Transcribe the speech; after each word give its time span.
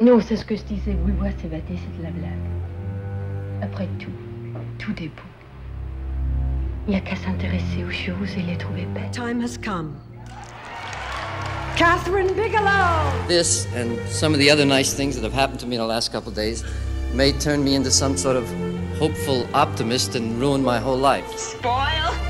Non, 0.00 0.18
c'est 0.18 0.36
ce 0.36 0.46
que 0.46 0.56
je 0.56 0.62
disais. 0.62 0.96
Oui, 1.04 1.12
ouais, 1.20 1.34
c'est 1.42 1.50
batté, 1.50 1.74
c'est 1.76 1.98
de 1.98 2.02
la 2.02 2.10
blague. 2.10 2.30
Après 3.62 3.86
tout, 3.98 4.10
tout 4.78 5.02
est 5.02 5.08
beau. 5.08 5.22
Il 6.86 6.92
n'y 6.92 6.96
a 6.96 7.00
qu'à 7.00 7.16
s'intéresser 7.16 7.84
aux 7.86 7.90
choses 7.90 8.34
et 8.38 8.42
les 8.42 8.56
trouver 8.56 8.86
bêtes. 8.94 9.12
Time 9.12 9.42
has 9.42 9.58
come. 9.58 9.92
Catherine 11.76 12.32
Bigelow! 12.34 13.12
This 13.28 13.66
and 13.76 13.98
some 14.08 14.32
of 14.32 14.40
the 14.40 14.50
other 14.50 14.64
nice 14.64 14.94
things 14.94 15.16
that 15.16 15.22
have 15.22 15.34
happened 15.34 15.60
to 15.60 15.66
me 15.66 15.76
in 15.76 15.82
the 15.82 15.86
last 15.86 16.12
couple 16.12 16.30
of 16.30 16.34
days 16.34 16.64
may 17.12 17.32
turn 17.32 17.62
me 17.62 17.74
into 17.74 17.90
some 17.90 18.16
sort 18.16 18.36
of 18.36 18.48
hopeful 18.98 19.46
optimist 19.52 20.14
and 20.14 20.40
ruin 20.40 20.62
my 20.62 20.78
whole 20.78 20.96
life. 20.98 21.28
Spoil? 21.36 22.29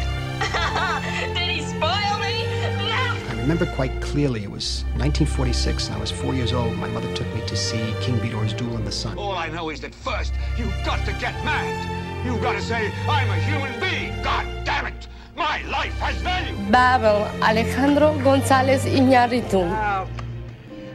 Remember 3.51 3.75
quite 3.75 4.01
clearly 4.01 4.45
it 4.45 4.51
was 4.51 4.85
1946 4.95 5.89
and 5.89 5.97
I 5.97 5.99
was 5.99 6.13
four 6.13 6.35
years 6.35 6.53
old. 6.53 6.73
My 6.77 6.87
mother 6.87 7.13
took 7.15 7.27
me 7.35 7.45
to 7.49 7.57
see 7.57 7.93
King 8.01 8.15
Vidor's 8.21 8.53
Duel 8.53 8.77
in 8.77 8.85
the 8.85 8.93
Sun. 8.93 9.19
All 9.19 9.33
I 9.33 9.49
know 9.49 9.71
is 9.71 9.81
that 9.81 9.93
first, 9.93 10.33
you've 10.57 10.73
got 10.85 11.05
to 11.05 11.13
get 11.15 11.35
mad. 11.45 12.25
You've 12.25 12.41
got 12.41 12.53
to 12.53 12.63
say, 12.63 12.93
I'm 13.09 13.29
a 13.29 13.41
human 13.51 13.75
being. 13.81 14.23
God 14.23 14.47
damn 14.65 14.87
it. 14.87 15.09
My 15.35 15.63
life 15.65 15.99
has 15.99 16.15
value. 16.23 16.55
Babel 16.71 17.27
Alejandro 17.43 18.15
González 18.23 18.85
Iñárritu. 18.87 19.63
Uh, 19.67 20.07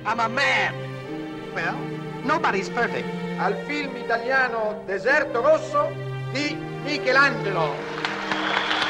I'm 0.06 0.22
a 0.22 0.30
man. 0.30 0.74
Well, 1.54 1.78
nobody's 2.24 2.70
perfect. 2.70 3.10
Al 3.38 3.54
film 3.68 3.98
italiano 3.98 4.82
Deserto 4.88 5.42
Rosso 5.42 5.92
di 6.32 6.56
Michelangelo. 6.86 7.95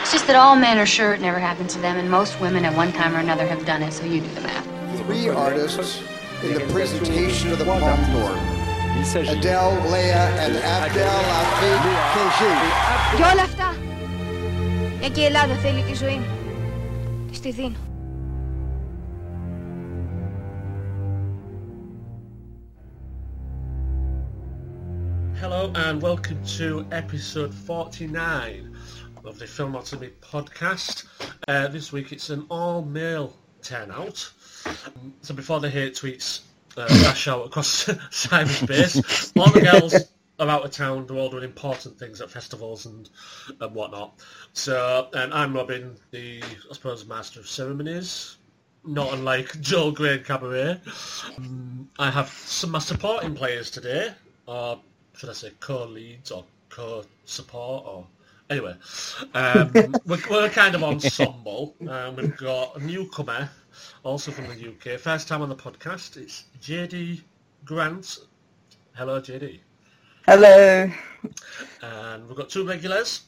It's 0.05 0.12
just 0.12 0.27
that 0.27 0.37
all 0.37 0.57
men 0.57 0.79
are 0.79 0.87
sure 0.87 1.15
it 1.15 1.21
never 1.21 1.39
happened 1.39 1.71
to 1.71 1.79
them, 1.79 1.97
and 1.97 2.11
most 2.11 2.41
women 2.41 2.65
at 2.65 2.75
one 2.77 2.93
time 2.93 3.15
or 3.15 3.19
another 3.19 3.47
have 3.47 3.65
done 3.65 3.83
it, 3.83 3.93
so 3.93 4.05
you 4.05 4.21
do 4.21 4.29
the 4.35 4.41
math. 4.41 4.67
Three 5.07 5.29
artists 5.29 6.03
in 6.43 6.55
the 6.55 6.65
presentation 6.73 7.53
of 7.53 7.59
the 7.59 7.65
Palme 7.65 8.05
d'Or. 8.12 8.61
Adele, 9.01 9.77
Leia, 9.93 10.25
and 10.45 10.57
Abdel 10.57 11.21
Afid 11.41 11.80
Keji. 12.13 13.16
Και 13.16 13.23
όλα 13.23 13.43
αυτά. 13.43 13.74
Μια 14.99 15.09
και 15.09 15.21
η 15.21 15.24
Ελλάδα 15.24 15.55
θέλει 15.55 15.83
τη 15.83 15.95
ζωή 15.95 16.15
μου. 16.15 16.27
Της 17.29 17.41
τη 17.41 17.51
δίνω. 17.51 17.77
Hello 25.41 25.73
and 25.74 26.02
welcome 26.02 26.38
to 26.59 26.85
episode 26.93 27.55
49 27.55 28.77
of 29.27 29.40
the 29.40 29.45
Filmotomy 29.45 30.12
podcast. 30.21 31.05
Uh, 31.48 31.68
this 31.68 31.91
week 31.91 32.12
it's 32.12 32.29
an 32.29 32.45
all-male 32.49 33.35
turnout. 33.62 34.31
So 35.21 35.34
before 35.34 35.59
the 35.59 35.70
hate 35.70 35.95
tweets 35.95 36.41
uh, 36.77 36.87
dash 37.01 37.27
out 37.27 37.46
across 37.46 37.85
cyberspace, 37.85 39.34
all 39.37 39.51
the 39.51 39.62
girls 39.62 39.96
are 40.40 40.49
out 40.49 40.65
of 40.65 40.71
town, 40.71 41.07
they're 41.07 41.18
all 41.18 41.29
doing 41.29 41.43
important 41.43 41.98
things 41.98 42.21
at 42.21 42.29
festivals 42.29 42.85
and, 42.85 43.09
and 43.59 43.73
whatnot. 43.73 44.20
So, 44.53 45.07
and 45.13 45.34
I'm 45.34 45.55
Robin, 45.55 45.96
the, 46.12 46.41
I 46.43 46.73
suppose, 46.73 47.05
master 47.07 47.40
of 47.40 47.48
ceremonies, 47.48 48.37
not 48.85 49.13
unlike 49.13 49.59
Joel 49.62 49.91
Grey 49.91 50.20
Cabaret. 50.20 50.79
Um, 51.37 51.90
I 51.98 52.12
have 52.12 52.29
some 52.29 52.70
of 52.70 52.73
my 52.73 52.79
supporting 52.79 53.34
players 53.34 53.71
today, 53.71 54.13
or 54.46 54.79
should 55.15 55.29
I 55.29 55.34
say 55.34 55.51
co-leads 55.59 56.31
or 56.31 56.46
co-support 56.70 57.85
or 57.87 58.05
anyway 58.49 58.76
um, 59.34 59.71
we're, 60.05 60.20
we're 60.29 60.46
a 60.46 60.49
kind 60.49 60.76
of 60.76 60.84
ensemble 60.84 61.76
um, 61.90 62.15
we've 62.15 62.38
got 62.38 62.76
a 62.79 62.84
newcomer 62.84 63.49
also 64.03 64.31
from 64.31 64.46
the 64.47 64.69
UK 64.69 65.00
first 65.00 65.28
time 65.28 65.41
on 65.41 65.50
the 65.50 65.56
podcast. 65.56 66.16
It's 66.16 66.46
JD 66.62 67.22
Grant. 67.66 68.19
Hello 68.94 69.19
JD 69.19 69.59
hello. 70.25 70.90
And 71.81 72.28
we've 72.28 72.38
got 72.38 72.50
two 72.50 72.68
regulars. 72.68 73.25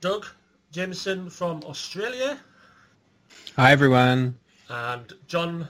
Doug 0.00 0.26
Jameson 0.70 1.28
from 1.28 1.62
Australia. 1.64 2.40
Hi 3.56 3.72
everyone. 3.72 4.38
And 4.68 5.12
John 5.26 5.68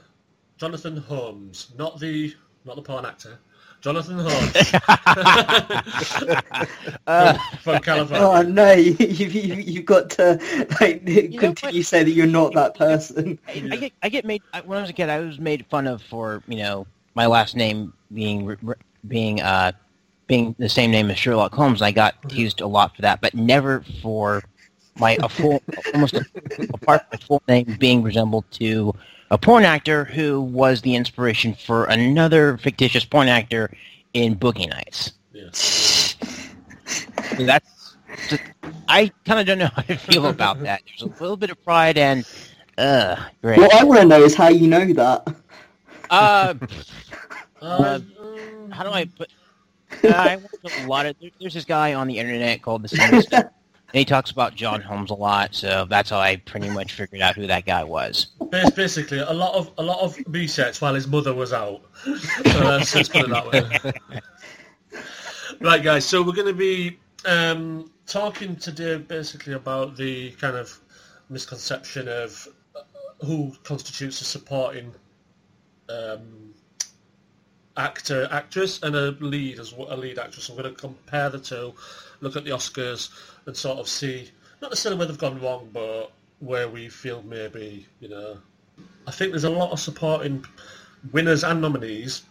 Jonathan 0.58 0.96
Holmes. 0.96 1.72
Not 1.78 1.98
the 1.98 2.34
not 2.64 2.76
the 2.76 2.82
porn 2.82 3.06
actor 3.06 3.38
Jonathan 3.80 4.18
Holmes 4.18 4.52
uh, 7.06 7.38
from 7.62 7.80
California. 7.80 8.26
Oh 8.26 8.42
no, 8.42 8.72
you, 8.72 8.94
you, 8.98 9.54
you've 9.54 9.86
got 9.86 10.10
to 10.10 10.38
like 10.80 11.04
continue 11.38 11.82
say 11.82 12.04
that 12.04 12.10
you're 12.10 12.26
not 12.26 12.52
that 12.54 12.74
person. 12.74 13.38
I, 13.48 13.68
I, 13.72 13.76
get 13.76 13.92
I 14.02 14.08
get 14.08 14.24
made 14.24 14.42
when 14.64 14.78
I 14.78 14.80
was 14.82 14.90
a 14.90 14.92
kid. 14.92 15.08
I 15.08 15.20
was 15.20 15.38
made 15.38 15.64
fun 15.66 15.86
of 15.86 16.02
for 16.02 16.42
you 16.46 16.58
know 16.58 16.86
my 17.14 17.26
last 17.26 17.56
name 17.56 17.92
being 18.12 18.56
being 19.08 19.40
uh 19.40 19.72
being 20.26 20.54
the 20.58 20.68
same 20.68 20.90
name 20.90 21.10
as 21.10 21.18
Sherlock 21.18 21.54
Holmes. 21.54 21.80
I 21.82 21.90
got 21.90 22.28
teased 22.28 22.60
a 22.60 22.66
lot 22.66 22.94
for 22.94 23.02
that, 23.02 23.20
but 23.20 23.34
never 23.34 23.82
for 24.02 24.42
my 24.96 25.16
a 25.22 25.28
full 25.28 25.62
almost 25.94 26.14
a, 26.14 26.24
apart 26.74 27.02
from 27.02 27.08
my 27.12 27.18
full 27.26 27.42
name 27.48 27.76
being 27.78 28.02
resembled 28.02 28.44
to 28.52 28.94
a 29.30 29.38
porn 29.38 29.64
actor 29.64 30.04
who 30.04 30.40
was 30.40 30.82
the 30.82 30.94
inspiration 30.94 31.54
for 31.54 31.84
another 31.84 32.58
fictitious 32.58 33.04
porn 33.04 33.28
actor 33.28 33.70
in 34.12 34.36
Boogie 34.36 34.68
Nights. 34.68 35.12
Yeah. 35.32 35.50
So 35.52 36.16
that's 37.44 37.96
just, 38.28 38.42
I 38.88 39.10
kind 39.24 39.40
of 39.40 39.46
don't 39.46 39.58
know 39.58 39.70
how 39.74 39.82
to 39.82 39.96
feel 39.96 40.26
about 40.26 40.60
that. 40.62 40.82
There's 40.86 41.02
a 41.02 41.22
little 41.22 41.36
bit 41.36 41.50
of 41.50 41.62
pride 41.64 41.96
and 41.96 42.26
uh, 42.76 43.16
great. 43.42 43.58
What 43.58 43.74
I 43.74 43.84
want 43.84 44.00
to 44.00 44.06
know 44.06 44.22
is 44.22 44.34
how 44.34 44.48
you 44.48 44.66
know 44.66 44.92
that. 44.94 45.34
Uh, 46.08 46.54
uh 47.62 48.00
how 48.72 48.84
do 48.84 48.90
I 48.90 49.04
put? 49.04 49.30
Uh, 50.04 50.08
I 50.08 50.36
watch 50.36 50.78
a 50.82 50.86
lot 50.86 51.06
of. 51.06 51.16
There's 51.40 51.54
this 51.54 51.64
guy 51.64 51.94
on 51.94 52.06
the 52.06 52.18
internet 52.18 52.62
called 52.62 52.82
the 52.82 52.88
Sinister. 52.88 53.50
And 53.92 53.98
he 53.98 54.04
talks 54.04 54.30
about 54.30 54.54
John 54.54 54.80
Holmes 54.80 55.10
a 55.10 55.14
lot, 55.14 55.54
so 55.54 55.84
that's 55.88 56.10
how 56.10 56.18
I 56.18 56.36
pretty 56.36 56.70
much 56.70 56.92
figured 56.92 57.20
out 57.22 57.34
who 57.34 57.46
that 57.48 57.66
guy 57.66 57.82
was. 57.82 58.28
Basically, 58.50 59.18
a 59.18 59.32
lot 59.32 59.54
of 59.54 59.72
a 59.78 59.82
lot 59.82 60.00
of 60.00 60.16
research 60.28 60.80
while 60.80 60.94
his 60.94 61.08
mother 61.08 61.34
was 61.34 61.52
out. 61.52 61.82
so 62.04 62.60
let's, 62.60 63.08
put 63.08 63.24
it 63.24 63.30
that 63.30 63.46
way. 63.50 65.00
right, 65.60 65.82
guys. 65.82 66.04
So 66.04 66.22
we're 66.22 66.34
going 66.34 66.46
to 66.46 66.52
be 66.52 66.98
um, 67.24 67.90
talking 68.06 68.54
today 68.56 68.96
basically 68.96 69.54
about 69.54 69.96
the 69.96 70.30
kind 70.32 70.56
of 70.56 70.78
misconception 71.28 72.06
of 72.06 72.46
who 73.24 73.52
constitutes 73.64 74.20
a 74.20 74.24
supporting 74.24 74.94
um, 75.88 76.54
actor, 77.76 78.28
actress, 78.30 78.82
and 78.82 78.94
a 78.94 79.10
lead 79.20 79.58
as 79.58 79.72
a 79.72 79.96
lead 79.96 80.18
actress. 80.18 80.48
I'm 80.48 80.56
going 80.56 80.72
to 80.72 80.80
compare 80.80 81.30
the 81.30 81.38
two, 81.38 81.74
look 82.20 82.36
at 82.36 82.44
the 82.44 82.50
Oscars, 82.50 83.10
and 83.46 83.56
sort 83.56 83.78
of 83.78 83.88
see 83.88 84.30
not 84.60 84.70
necessarily 84.70 84.98
where 84.98 85.06
they've 85.06 85.18
gone 85.18 85.40
wrong, 85.40 85.70
but 85.72 86.12
where 86.40 86.68
we 86.68 86.88
feel 86.88 87.22
maybe 87.22 87.86
you 88.00 88.08
know. 88.08 88.38
I 89.06 89.10
think 89.10 89.32
there's 89.32 89.44
a 89.44 89.50
lot 89.50 89.72
of 89.72 89.80
supporting 89.80 90.44
winners 91.12 91.44
and 91.44 91.60
nominees 91.60 92.22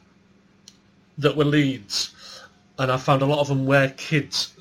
that 1.18 1.36
were 1.36 1.46
leads, 1.46 2.14
and 2.78 2.92
I 2.92 2.98
found 2.98 3.22
a 3.22 3.26
lot 3.26 3.40
of 3.40 3.48
them 3.48 3.66
were 3.66 3.90
kids. 3.98 4.54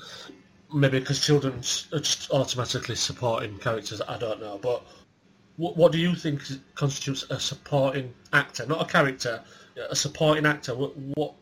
Maybe 0.71 0.99
because 0.99 1.25
children 1.25 1.55
are 1.93 1.99
just 1.99 2.29
automatically 2.29 2.95
supporting 2.95 3.57
characters. 3.57 4.01
I 4.07 4.19
don't 4.19 4.39
know, 4.39 4.59
but 4.61 4.83
what, 5.57 5.75
what 5.75 5.91
do 5.91 5.97
you 5.97 6.13
think 6.15 6.41
constitutes 6.75 7.25
a 7.31 7.39
supporting 7.39 8.13
actor, 8.33 8.67
not 8.67 8.81
a 8.81 8.85
character, 8.85 9.41
a 9.89 9.95
supporting 9.95 10.45
actor? 10.45 10.75
What, 10.75 10.95
what 10.95 11.33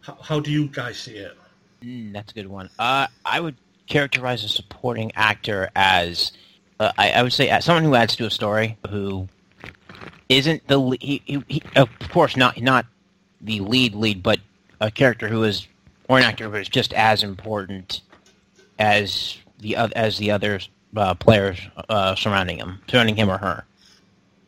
how, 0.00 0.18
how 0.20 0.40
do 0.40 0.50
you 0.50 0.68
guys 0.68 0.98
see 0.98 1.14
it? 1.14 1.36
Mm, 1.84 2.12
that's 2.12 2.32
a 2.32 2.34
good 2.34 2.46
one. 2.46 2.70
Uh, 2.78 3.06
I 3.24 3.40
would 3.40 3.56
characterize 3.86 4.42
a 4.44 4.48
supporting 4.48 5.12
actor 5.14 5.70
as, 5.76 6.32
uh, 6.80 6.92
I, 6.96 7.12
I, 7.12 7.22
would 7.22 7.32
say, 7.32 7.50
as 7.50 7.64
someone 7.64 7.84
who 7.84 7.94
adds 7.94 8.16
to 8.16 8.26
a 8.26 8.30
story, 8.30 8.78
who 8.88 9.28
isn't 10.28 10.66
the 10.68 10.80
he, 11.00 11.22
he, 11.26 11.44
he, 11.48 11.62
of 11.76 11.88
course 12.10 12.36
not 12.36 12.60
not 12.60 12.86
the 13.40 13.60
lead 13.60 13.94
lead, 13.94 14.22
but 14.22 14.40
a 14.80 14.90
character 14.90 15.28
who 15.28 15.44
is 15.44 15.68
or 16.08 16.18
an 16.18 16.24
actor 16.24 16.48
who 16.48 16.56
is 16.56 16.68
just 16.68 16.92
as 16.94 17.22
important 17.22 18.00
as 18.78 19.36
the 19.58 19.76
as 19.76 20.18
the 20.18 20.30
other 20.30 20.60
uh, 20.96 21.14
players 21.14 21.58
uh, 21.88 22.14
surrounding 22.14 22.56
him, 22.56 22.80
surrounding 22.88 23.16
him 23.16 23.30
or 23.30 23.38
her. 23.38 23.64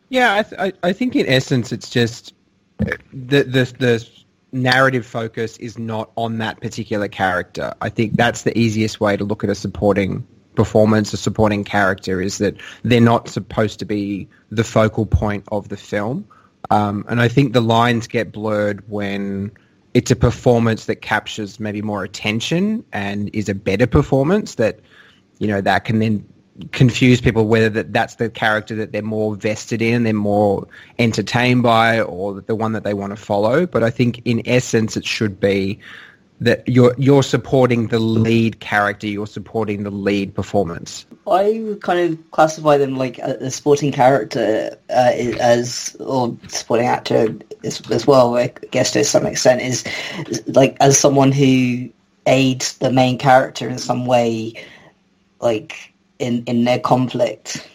Yeah, 0.09 0.35
I, 0.35 0.43
th- 0.43 0.61
I, 0.61 0.87
I 0.87 0.93
think 0.93 1.15
in 1.15 1.27
essence 1.27 1.71
it's 1.71 1.89
just 1.89 2.33
the 2.79 3.43
the 3.43 3.73
the 3.77 4.09
narrative 4.51 5.05
focus 5.05 5.57
is 5.57 5.77
not 5.77 6.11
on 6.15 6.37
that 6.39 6.61
particular 6.61 7.07
character. 7.07 7.73
I 7.81 7.89
think 7.89 8.15
that's 8.15 8.43
the 8.43 8.57
easiest 8.57 8.99
way 8.99 9.17
to 9.17 9.23
look 9.23 9.43
at 9.43 9.49
a 9.49 9.55
supporting 9.55 10.25
performance, 10.55 11.13
a 11.13 11.17
supporting 11.17 11.63
character, 11.63 12.21
is 12.21 12.39
that 12.39 12.55
they're 12.83 12.99
not 13.01 13.29
supposed 13.29 13.79
to 13.79 13.85
be 13.85 14.27
the 14.49 14.63
focal 14.63 15.05
point 15.05 15.43
of 15.51 15.69
the 15.69 15.77
film. 15.77 16.27
Um, 16.69 17.05
and 17.07 17.21
I 17.21 17.27
think 17.27 17.53
the 17.53 17.61
lines 17.61 18.07
get 18.07 18.31
blurred 18.31 18.83
when 18.89 19.51
it's 19.93 20.11
a 20.11 20.15
performance 20.15 20.85
that 20.85 20.97
captures 20.97 21.59
maybe 21.59 21.81
more 21.81 22.03
attention 22.03 22.83
and 22.91 23.29
is 23.33 23.49
a 23.49 23.55
better 23.55 23.87
performance 23.87 24.55
that, 24.55 24.79
you 25.39 25.47
know, 25.47 25.61
that 25.61 25.85
can 25.85 25.99
then 25.99 26.27
confuse 26.71 27.21
people 27.21 27.47
whether 27.47 27.69
that 27.69 27.93
that's 27.93 28.15
the 28.15 28.29
character 28.29 28.75
that 28.75 28.91
they're 28.91 29.01
more 29.01 29.35
vested 29.35 29.81
in, 29.81 30.03
they're 30.03 30.13
more 30.13 30.67
entertained 30.99 31.63
by, 31.63 32.01
or 32.01 32.41
the 32.41 32.55
one 32.55 32.71
that 32.73 32.83
they 32.83 32.93
want 32.93 33.11
to 33.11 33.15
follow. 33.15 33.65
But 33.65 33.83
I 33.83 33.89
think 33.89 34.21
in 34.25 34.41
essence, 34.45 34.97
it 34.97 35.05
should 35.05 35.39
be 35.39 35.79
that 36.39 36.67
you're 36.67 36.93
you're 36.97 37.23
supporting 37.23 37.87
the 37.87 37.99
lead 37.99 38.59
character, 38.59 39.07
you're 39.07 39.27
supporting 39.27 39.83
the 39.83 39.91
lead 39.91 40.35
performance. 40.35 41.05
I 41.27 41.61
would 41.63 41.81
kind 41.81 41.99
of 41.99 42.31
classify 42.31 42.77
them 42.77 42.95
like 42.95 43.17
a, 43.19 43.37
a 43.41 43.51
sporting 43.51 43.91
character 43.91 44.77
uh, 44.89 45.11
as 45.39 45.95
or 45.99 46.37
supporting 46.47 46.87
actor 46.87 47.35
as, 47.63 47.81
as 47.91 48.05
well. 48.05 48.37
I 48.37 48.47
guess 48.71 48.91
to 48.91 49.03
some 49.03 49.25
extent 49.25 49.61
is, 49.61 49.83
is 50.27 50.47
like 50.47 50.77
as 50.79 50.97
someone 50.97 51.31
who 51.31 51.89
aids 52.27 52.77
the 52.77 52.91
main 52.91 53.17
character 53.17 53.67
in 53.67 53.77
some 53.77 54.05
way, 54.05 54.53
like 55.39 55.93
in 56.19 56.43
in 56.45 56.63
their 56.63 56.79
conflict. 56.79 57.67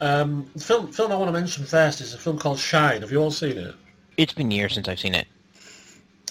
Um, 0.00 0.50
the 0.54 0.62
film 0.62 0.92
film 0.92 1.12
I 1.12 1.16
want 1.16 1.28
to 1.28 1.32
mention 1.32 1.64
first 1.64 2.00
is 2.00 2.14
a 2.14 2.18
film 2.18 2.38
called 2.38 2.58
Shine. 2.58 3.00
Have 3.00 3.10
you 3.10 3.20
all 3.20 3.30
seen 3.30 3.56
it? 3.56 3.74
It's 4.16 4.34
been 4.34 4.50
years 4.50 4.74
since 4.74 4.88
I've 4.88 5.00
seen 5.00 5.14
it. 5.14 5.26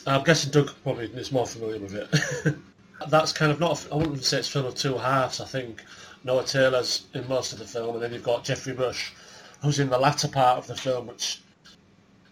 I'm 0.08 0.24
guessing 0.24 0.52
Doug 0.52 0.72
probably 0.84 1.06
is 1.06 1.32
more 1.32 1.48
familiar 1.48 1.80
with 1.80 1.96
it. 1.96 2.56
That's 3.10 3.32
kind 3.32 3.52
of 3.52 3.60
not. 3.60 3.86
A, 3.86 3.94
I 3.94 3.96
wouldn't 3.98 4.24
say 4.24 4.38
it's 4.38 4.48
a 4.50 4.52
film 4.52 4.66
of 4.68 4.76
two 4.76 4.98
halves. 4.98 5.42
I 5.42 5.46
think 5.46 5.84
Noah 6.24 6.44
Taylor's 6.44 7.06
in 7.14 7.28
most 7.28 7.54
of 7.54 7.60
the 7.60 7.66
film, 7.66 7.96
and 7.96 8.04
then 8.04 8.14
you've 8.14 8.24
got 8.24 8.44
Geoffrey 8.44 8.74
Rush, 8.74 9.14
who's 9.62 9.80
in 9.80 9.90
the 9.90 9.98
latter 9.98 10.28
part 10.28 10.60
of 10.60 10.68
the 10.68 10.76
film, 10.76 11.08
which 11.08 11.42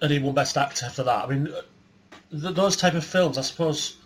and 0.01 0.12
he 0.12 0.19
won 0.19 0.35
Best 0.35 0.57
Actor 0.57 0.89
for 0.89 1.03
that. 1.03 1.25
I 1.25 1.27
mean, 1.27 1.45
th- 2.30 2.56
those 2.56 2.75
type 2.75 2.94
of 2.94 3.06
films, 3.06 3.38
I 3.38 3.41
suppose, 3.41 3.97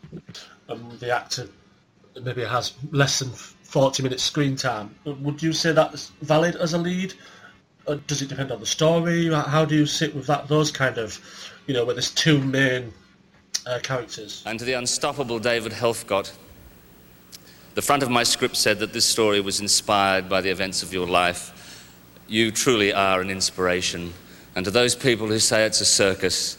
um, 0.70 0.96
the 1.00 1.14
actor 1.14 1.50
maybe 2.22 2.44
has 2.44 2.74
less 2.92 3.20
than 3.20 3.32
40 3.68 4.02
minutes 4.02 4.24
screen 4.24 4.56
time. 4.56 4.96
Would 5.04 5.44
you 5.44 5.52
say 5.52 5.74
that's 5.74 6.12
valid 6.22 6.56
as 6.56 6.74
a 6.74 6.78
lead? 6.78 7.14
Or 7.86 7.96
does 7.96 8.22
it 8.22 8.30
depend 8.30 8.52
on 8.52 8.62
the 8.62 8.66
story? 8.66 9.30
How 9.30 9.66
do 9.66 9.76
you 9.76 9.86
sit 9.86 10.16
with 10.16 10.26
that? 10.28 10.48
Those 10.48 10.72
kind 10.72 10.98
of, 10.98 11.20
you 11.68 11.74
know, 11.74 11.84
where 11.84 11.94
there's 11.94 12.12
two 12.12 12.40
main 12.40 12.94
uh, 13.66 13.80
characters. 13.84 14.42
And 14.46 14.58
to 14.58 14.64
the 14.64 14.74
unstoppable 14.74 15.40
David 15.40 15.74
Helfgott, 15.74 16.32
the 17.76 17.82
front 17.82 18.04
of 18.04 18.10
my 18.10 18.24
script 18.24 18.56
said 18.56 18.80
that 18.80 18.94
this 18.94 19.06
story 19.06 19.42
was 19.42 19.60
inspired 19.60 20.30
by 20.30 20.40
the 20.40 20.50
events 20.50 20.82
of 20.82 20.94
your 20.94 21.06
life. 21.06 21.92
You 22.28 22.52
truly 22.52 22.94
are 22.94 23.20
an 23.20 23.30
inspiration. 23.30 24.14
And 24.56 24.64
to 24.64 24.72
those 24.72 24.96
people 24.96 25.28
who 25.28 25.40
say 25.40 25.66
it's 25.66 25.82
a 25.82 25.86
circus, 25.86 26.58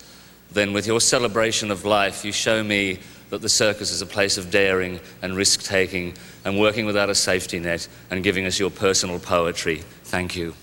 then 0.52 0.74
with 0.74 0.86
your 0.86 1.00
celebration 1.00 1.70
of 1.70 1.86
life, 1.86 2.22
you 2.22 2.32
show 2.32 2.62
me 2.62 3.00
that 3.30 3.42
the 3.42 3.48
circus 3.48 3.90
is 3.90 4.02
a 4.02 4.06
place 4.06 4.38
of 4.38 4.50
daring 4.50 5.00
and 5.22 5.36
risk 5.36 5.62
taking 5.62 6.14
and 6.44 6.58
working 6.58 6.86
without 6.86 7.10
a 7.10 7.14
safety 7.14 7.58
net 7.58 7.86
and 8.10 8.24
giving 8.24 8.46
us 8.46 8.58
your 8.58 8.70
personal 8.70 9.18
poetry. 9.18 9.82
Thank 10.04 10.36
you. 10.36 10.54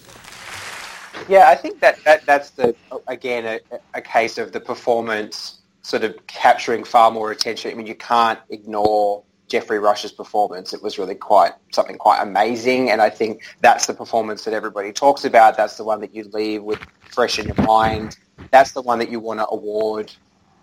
Yeah, 1.30 1.50
I 1.50 1.56
think 1.56 1.80
that, 1.80 2.04
that 2.04 2.26
that's 2.26 2.52
the 2.52 2.76
again 3.08 3.46
a, 3.46 3.60
a 3.94 4.02
case 4.02 4.38
of 4.38 4.52
the 4.52 4.60
performance 4.60 5.60
sort 5.82 6.04
of 6.04 6.16
capturing 6.28 6.84
far 6.84 7.12
more 7.12 7.32
attention. 7.32 7.72
I 7.72 7.76
mean, 7.76 7.88
you 7.88 7.96
can't 7.96 8.40
ignore 8.50 9.24
Geoffrey 9.48 9.80
Rush's 9.80 10.12
performance. 10.12 10.74
It 10.74 10.82
was 10.82 10.98
really 10.98 11.16
quite 11.16 11.54
something 11.72 11.98
quite 11.98 12.22
amazing, 12.22 12.92
and 12.92 13.02
I 13.02 13.10
think 13.10 13.44
that's 13.62 13.86
the 13.86 13.94
performance 13.94 14.44
that 14.46 14.54
everybody 14.54 14.92
talks 14.92 15.26
about. 15.26 15.56
That's 15.56 15.78
the 15.78 15.84
one 15.84 16.02
that 16.02 16.14
you 16.14 16.26
leave 16.34 16.64
with 16.64 16.80
fresh 17.12 17.40
in 17.40 17.48
your 17.48 17.66
mind. 17.66 18.18
That's 18.52 18.72
the 18.72 18.82
one 18.82 19.00
that 19.00 19.10
you 19.10 19.20
want 19.20 19.40
to 19.40 19.48
award 19.48 20.12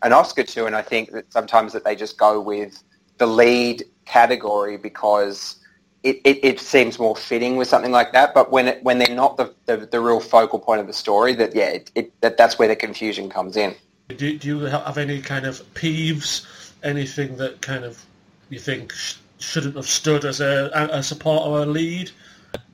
an 0.03 0.13
Oscar 0.13 0.43
to, 0.43 0.67
and 0.67 0.75
I 0.75 0.83
think 0.83 1.13
that 1.13 1.33
sometimes 1.33 1.73
that 1.73 1.85
they 1.85 1.95
just 1.95 2.19
go 2.19 2.41
with 2.41 2.83
the 3.19 3.27
lead 3.27 3.85
category 4.05 4.77
because 4.77 5.57
it, 6.03 6.21
it, 6.25 6.45
it, 6.45 6.61
seems 6.61 6.99
more 6.99 7.15
fitting 7.15 7.57
with 7.57 7.69
something 7.69 7.93
like 7.93 8.13
that. 8.13 8.35
But 8.35 8.51
when 8.51 8.69
it, 8.69 8.83
when 8.83 8.99
they're 8.99 9.15
not 9.15 9.37
the, 9.37 9.55
the, 9.67 9.77
the, 9.77 10.01
real 10.01 10.19
focal 10.19 10.59
point 10.59 10.81
of 10.81 10.89
the 10.89 10.93
story, 10.93 11.35
that 11.35 11.55
yeah, 11.55 11.69
it, 11.69 11.93
it, 11.95 12.21
that 12.21 12.37
that's 12.37 12.59
where 12.59 12.67
the 12.67 12.75
confusion 12.75 13.31
comes 13.31 13.57
in. 13.57 13.75
Do, 14.09 14.37
do 14.37 14.49
you 14.49 14.61
have 14.61 14.99
any 14.99 15.21
kind 15.21 15.47
of 15.47 15.63
peeves? 15.75 16.47
Anything 16.83 17.37
that 17.37 17.63
kind 17.63 17.85
of 17.85 18.05
you 18.51 18.59
think 18.59 18.93
sh- 18.93 19.15
shouldn't 19.39 19.77
have 19.77 19.87
stood 19.87 20.25
as 20.25 20.41
a, 20.41 20.69
a 20.93 21.01
support 21.01 21.47
or 21.47 21.63
a 21.63 21.67
lead? 21.67 22.11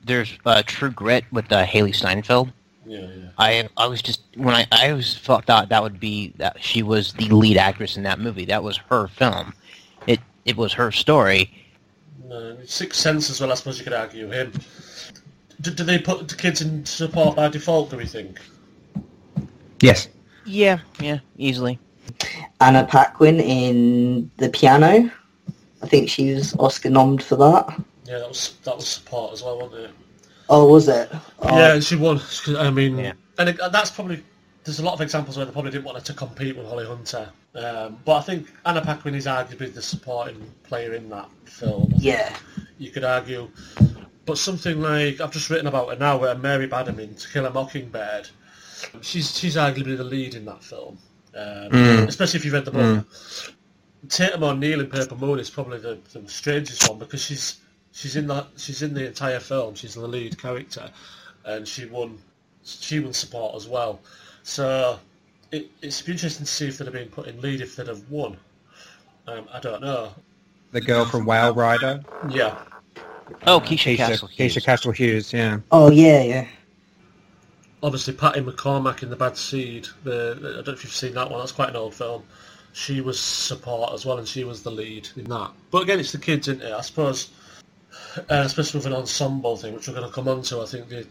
There's 0.03 0.35
uh, 0.47 0.63
True 0.65 0.89
Grit 0.89 1.25
with 1.31 1.51
uh, 1.51 1.63
Hailee 1.63 1.95
Steinfeld. 1.95 2.51
Yeah, 2.89 3.01
yeah. 3.01 3.29
I 3.37 3.69
I 3.77 3.85
was 3.85 4.01
just 4.01 4.21
when 4.35 4.55
I 4.55 4.65
I 4.71 4.89
always 4.89 5.15
thought 5.15 5.45
that 5.45 5.69
that 5.69 5.83
would 5.83 5.99
be 5.99 6.33
that 6.37 6.57
she 6.59 6.81
was 6.81 7.13
the 7.13 7.29
lead 7.29 7.55
actress 7.55 7.97
in 7.97 8.03
that 8.03 8.19
movie. 8.19 8.45
That 8.45 8.63
was 8.63 8.77
her 8.89 9.07
film. 9.07 9.53
It 10.07 10.19
it 10.45 10.57
was 10.57 10.73
her 10.73 10.91
story. 10.91 11.51
No, 12.25 12.57
Sixth 12.65 12.99
Sense 12.99 13.29
as 13.29 13.39
well. 13.39 13.51
I 13.51 13.55
suppose 13.55 13.77
you 13.77 13.83
could 13.83 13.93
argue 13.93 14.27
him. 14.31 14.51
Do, 15.61 15.69
do 15.69 15.83
they 15.83 15.99
put 15.99 16.27
the 16.27 16.35
kids 16.35 16.61
in 16.61 16.83
support 16.83 17.35
by 17.35 17.49
default? 17.49 17.91
Do 17.91 17.97
we 17.97 18.07
think? 18.07 18.39
Yes. 19.81 20.07
Yeah, 20.45 20.79
yeah, 20.99 21.19
easily. 21.37 21.77
Anna 22.59 22.85
Paquin 22.85 23.39
in 23.39 24.31
The 24.37 24.49
Piano. 24.49 25.11
I 25.83 25.87
think 25.87 26.09
she 26.09 26.33
was 26.33 26.55
Oscar 26.55 26.89
nommed 26.89 27.21
for 27.21 27.35
that. 27.35 27.79
Yeah, 28.05 28.17
that 28.17 28.27
was 28.27 28.55
that 28.63 28.75
was 28.75 28.87
support 28.87 29.33
as 29.33 29.43
well, 29.43 29.59
wasn't 29.61 29.85
it? 29.85 29.91
Oh, 30.49 30.67
was 30.67 30.87
it? 30.87 31.09
Oh. 31.39 31.57
Yeah, 31.57 31.79
she 31.79 31.95
won. 31.95 32.19
I 32.57 32.69
mean, 32.71 32.97
yeah. 32.97 33.13
and 33.37 33.49
it, 33.49 33.59
that's 33.71 33.91
probably 33.91 34.23
there's 34.63 34.79
a 34.79 34.83
lot 34.83 34.93
of 34.93 35.01
examples 35.01 35.37
where 35.37 35.45
they 35.45 35.51
probably 35.51 35.71
didn't 35.71 35.85
want 35.85 35.97
her 35.97 36.03
to 36.03 36.13
compete 36.13 36.57
with 36.57 36.67
Holly 36.67 36.85
Hunter. 36.85 37.29
Um, 37.55 37.99
but 38.05 38.17
I 38.17 38.21
think 38.21 38.47
Anna 38.65 38.81
Paquin 38.81 39.15
is 39.15 39.25
arguably 39.25 39.73
the 39.73 39.81
supporting 39.81 40.39
player 40.63 40.93
in 40.93 41.09
that 41.09 41.29
film. 41.45 41.91
Yeah. 41.97 42.35
You 42.77 42.91
could 42.91 43.03
argue. 43.03 43.49
But 44.25 44.37
something 44.37 44.79
like, 44.79 45.21
I've 45.21 45.31
just 45.31 45.49
written 45.49 45.67
about 45.67 45.89
her 45.89 45.95
now, 45.95 46.17
where 46.17 46.35
Mary 46.35 46.67
Badham 46.67 46.99
in 46.99 47.15
To 47.15 47.29
Kill 47.29 47.45
a 47.45 47.51
Mockingbird, 47.51 48.29
she's 49.01 49.37
she's 49.37 49.55
arguably 49.55 49.97
the 49.97 50.03
lead 50.03 50.35
in 50.35 50.45
that 50.45 50.63
film. 50.63 50.97
Um, 51.35 51.69
mm. 51.69 52.07
Especially 52.07 52.39
if 52.39 52.45
you've 52.45 52.53
read 52.53 52.65
the 52.65 52.71
book. 52.71 53.05
Mm. 53.05 53.53
Tatum 54.07 54.43
O'Neal 54.43 54.81
in 54.81 54.87
Paper 54.87 55.15
Moon 55.15 55.39
is 55.39 55.49
probably 55.49 55.79
the, 55.79 55.99
the 56.13 56.27
strangest 56.29 56.87
one 56.87 56.99
because 56.99 57.23
she's 57.23 57.59
she's 57.99 58.15
in 58.15 58.27
that 58.27 58.47
she's 58.55 58.81
in 58.81 58.93
the 58.93 59.05
entire 59.05 59.39
film. 59.39 59.75
She's 59.75 59.93
the 59.93 60.07
lead 60.07 60.41
character, 60.41 60.89
and 61.45 61.67
she 61.67 61.85
won 61.85 62.17
she 62.63 62.99
won 62.99 63.13
support 63.13 63.55
as 63.55 63.67
well. 63.67 63.99
So 64.43 64.99
it, 65.51 65.69
it's 65.81 66.07
interesting 66.07 66.45
to 66.45 66.51
see 66.51 66.67
if 66.67 66.77
they'd 66.77 66.85
have 66.85 66.93
been 66.93 67.09
put 67.09 67.27
in 67.27 67.41
lead 67.41 67.61
if 67.61 67.75
they'd 67.75 67.87
have 67.87 68.09
won. 68.09 68.37
Um, 69.27 69.47
I 69.53 69.59
don't 69.59 69.81
know. 69.81 70.13
The 70.71 70.81
girl 70.81 71.05
from 71.05 71.25
Whale 71.25 71.53
Rider. 71.53 72.01
Yeah. 72.29 72.57
Oh, 73.45 73.59
Keisha, 73.59 73.95
Keisha 73.95 73.97
Castle 73.97 74.27
Hughes. 74.27 74.55
Keisha 74.55 74.63
Castle 74.63 74.91
Hughes. 74.91 75.33
Yeah. 75.33 75.59
Oh 75.71 75.91
yeah, 75.91 76.23
yeah. 76.23 76.47
Obviously, 77.83 78.13
Patty 78.13 78.41
McCormack 78.41 79.03
in 79.03 79.09
The 79.09 79.15
Bad 79.15 79.37
Seed. 79.37 79.87
The, 80.03 80.37
the, 80.39 80.49
I 80.49 80.53
don't 80.55 80.67
know 80.67 80.73
if 80.73 80.83
you've 80.83 80.93
seen 80.93 81.13
that 81.13 81.29
one. 81.29 81.39
That's 81.39 81.51
quite 81.51 81.69
an 81.69 81.75
old 81.75 81.93
film. 81.93 82.23
She 82.73 83.01
was 83.01 83.19
support 83.19 83.93
as 83.93 84.05
well, 84.05 84.17
and 84.17 84.27
she 84.27 84.43
was 84.43 84.63
the 84.63 84.71
lead 84.71 85.07
in 85.15 85.25
that. 85.25 85.51
But 85.71 85.83
again, 85.83 85.99
it's 85.99 86.11
the 86.11 86.17
kids, 86.17 86.47
isn't 86.47 86.61
it? 86.61 86.71
I 86.71 86.81
suppose, 86.81 87.29
uh, 88.17 88.43
especially 88.45 88.79
with 88.79 88.87
an 88.87 88.93
ensemble 88.93 89.57
thing, 89.57 89.73
which 89.73 89.87
we're 89.87 89.93
going 89.93 90.07
to 90.07 90.13
come 90.13 90.27
on 90.27 90.41
to. 90.43 90.61
I 90.61 90.65
think 90.65 90.89
the 90.89 91.07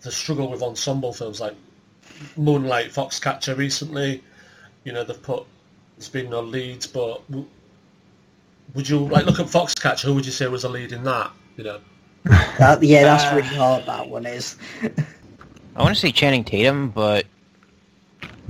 the 0.00 0.12
struggle 0.12 0.48
with 0.48 0.62
ensemble 0.62 1.12
films 1.12 1.40
like 1.40 1.54
Moonlight, 2.36 2.90
Foxcatcher 2.90 3.56
recently. 3.56 4.22
You 4.84 4.92
know, 4.92 5.04
they've 5.04 5.22
put 5.22 5.44
there's 5.96 6.08
been 6.08 6.30
no 6.30 6.40
leads, 6.40 6.86
but 6.86 7.22
would 8.74 8.88
you 8.88 8.98
like 8.98 9.26
look 9.26 9.40
at 9.40 9.46
Foxcatcher? 9.46 10.04
Who 10.04 10.14
would 10.14 10.26
you 10.26 10.32
say 10.32 10.46
was 10.46 10.64
a 10.64 10.68
lead 10.68 10.92
in 10.92 11.04
that? 11.04 11.30
You 11.56 11.64
know. 11.64 11.80
That, 12.24 12.82
yeah, 12.82 13.04
that's 13.04 13.24
uh, 13.24 13.36
really 13.36 13.56
hard. 13.56 13.86
That 13.86 14.08
one 14.08 14.26
is. 14.26 14.56
I 15.76 15.82
want 15.82 15.94
to 15.94 16.00
say 16.00 16.10
Channing 16.10 16.44
Tatum, 16.44 16.90
but 16.90 17.26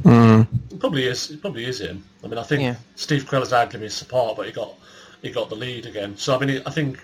mm. 0.02 0.46
it 0.70 0.80
probably 0.80 1.06
is. 1.06 1.30
It 1.30 1.40
probably 1.40 1.64
is 1.64 1.80
him. 1.80 2.04
I 2.24 2.26
mean, 2.26 2.38
I 2.38 2.42
think 2.42 2.62
yeah. 2.62 2.76
Steve 2.96 3.24
Carell 3.24 3.42
is 3.42 3.52
arguably 3.52 3.82
his 3.82 3.94
support, 3.94 4.36
but 4.36 4.46
he 4.46 4.52
got 4.52 4.74
he 5.22 5.30
got 5.30 5.48
the 5.48 5.56
lead 5.56 5.86
again. 5.86 6.16
So 6.16 6.34
I 6.34 6.44
mean, 6.44 6.62
I 6.66 6.70
think 6.70 6.98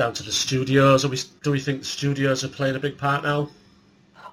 down 0.00 0.14
to 0.14 0.22
the 0.22 0.32
studios. 0.32 1.04
Are 1.04 1.08
we, 1.08 1.18
do 1.42 1.50
we 1.50 1.60
think 1.60 1.80
the 1.80 1.84
studios 1.84 2.42
are 2.42 2.48
playing 2.48 2.74
a 2.74 2.78
big 2.78 2.96
part 2.96 3.22
now? 3.22 3.50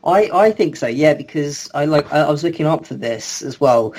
I, 0.06 0.30
I 0.34 0.52
think 0.52 0.78
so, 0.78 0.88
yeah, 0.88 1.14
because 1.14 1.70
I 1.74 1.84
like 1.84 2.12
I, 2.14 2.20
I 2.20 2.32
was 2.32 2.42
looking 2.42 2.66
up 2.66 2.86
for 2.86 2.94
this 2.94 3.42
as 3.42 3.60
well. 3.60 3.94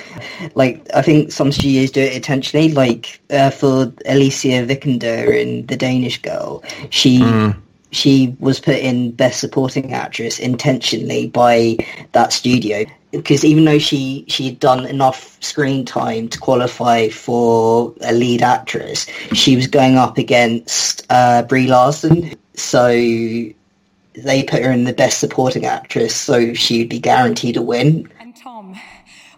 Like 0.54 0.86
I 0.94 1.02
think 1.02 1.30
some 1.30 1.52
studios 1.52 1.90
do 1.90 2.00
it 2.00 2.14
intentionally. 2.14 2.70
Like 2.70 3.20
uh, 3.28 3.50
for 3.50 3.92
Alicia 4.06 4.64
Vikander 4.64 5.38
in 5.38 5.66
The 5.66 5.76
Danish 5.76 6.22
Girl, 6.22 6.62
she 6.88 7.20
mm. 7.20 7.54
she 7.90 8.34
was 8.40 8.58
put 8.58 8.76
in 8.76 9.10
Best 9.10 9.38
Supporting 9.40 9.92
Actress 9.92 10.38
intentionally 10.38 11.26
by 11.28 11.76
that 12.12 12.32
studio 12.32 12.86
because 13.10 13.44
even 13.44 13.64
though 13.64 13.78
she 13.78 14.24
she 14.28 14.46
had 14.46 14.60
done 14.60 14.86
enough 14.86 15.42
screen 15.42 15.84
time 15.84 16.28
to 16.28 16.38
qualify 16.38 17.08
for 17.08 17.94
a 18.02 18.12
lead 18.12 18.42
actress, 18.42 19.06
she 19.32 19.56
was 19.56 19.66
going 19.66 19.96
up 19.96 20.18
against 20.18 21.06
uh, 21.10 21.42
Brie 21.42 21.66
Larson. 21.66 22.34
So 22.54 22.88
they 22.88 24.42
put 24.42 24.62
her 24.62 24.70
in 24.70 24.84
the 24.84 24.92
best 24.92 25.18
supporting 25.18 25.64
actress, 25.64 26.14
so 26.14 26.52
she'd 26.54 26.88
be 26.88 26.98
guaranteed 26.98 27.56
a 27.56 27.62
win. 27.62 28.10
And 28.18 28.36
Tom, 28.36 28.74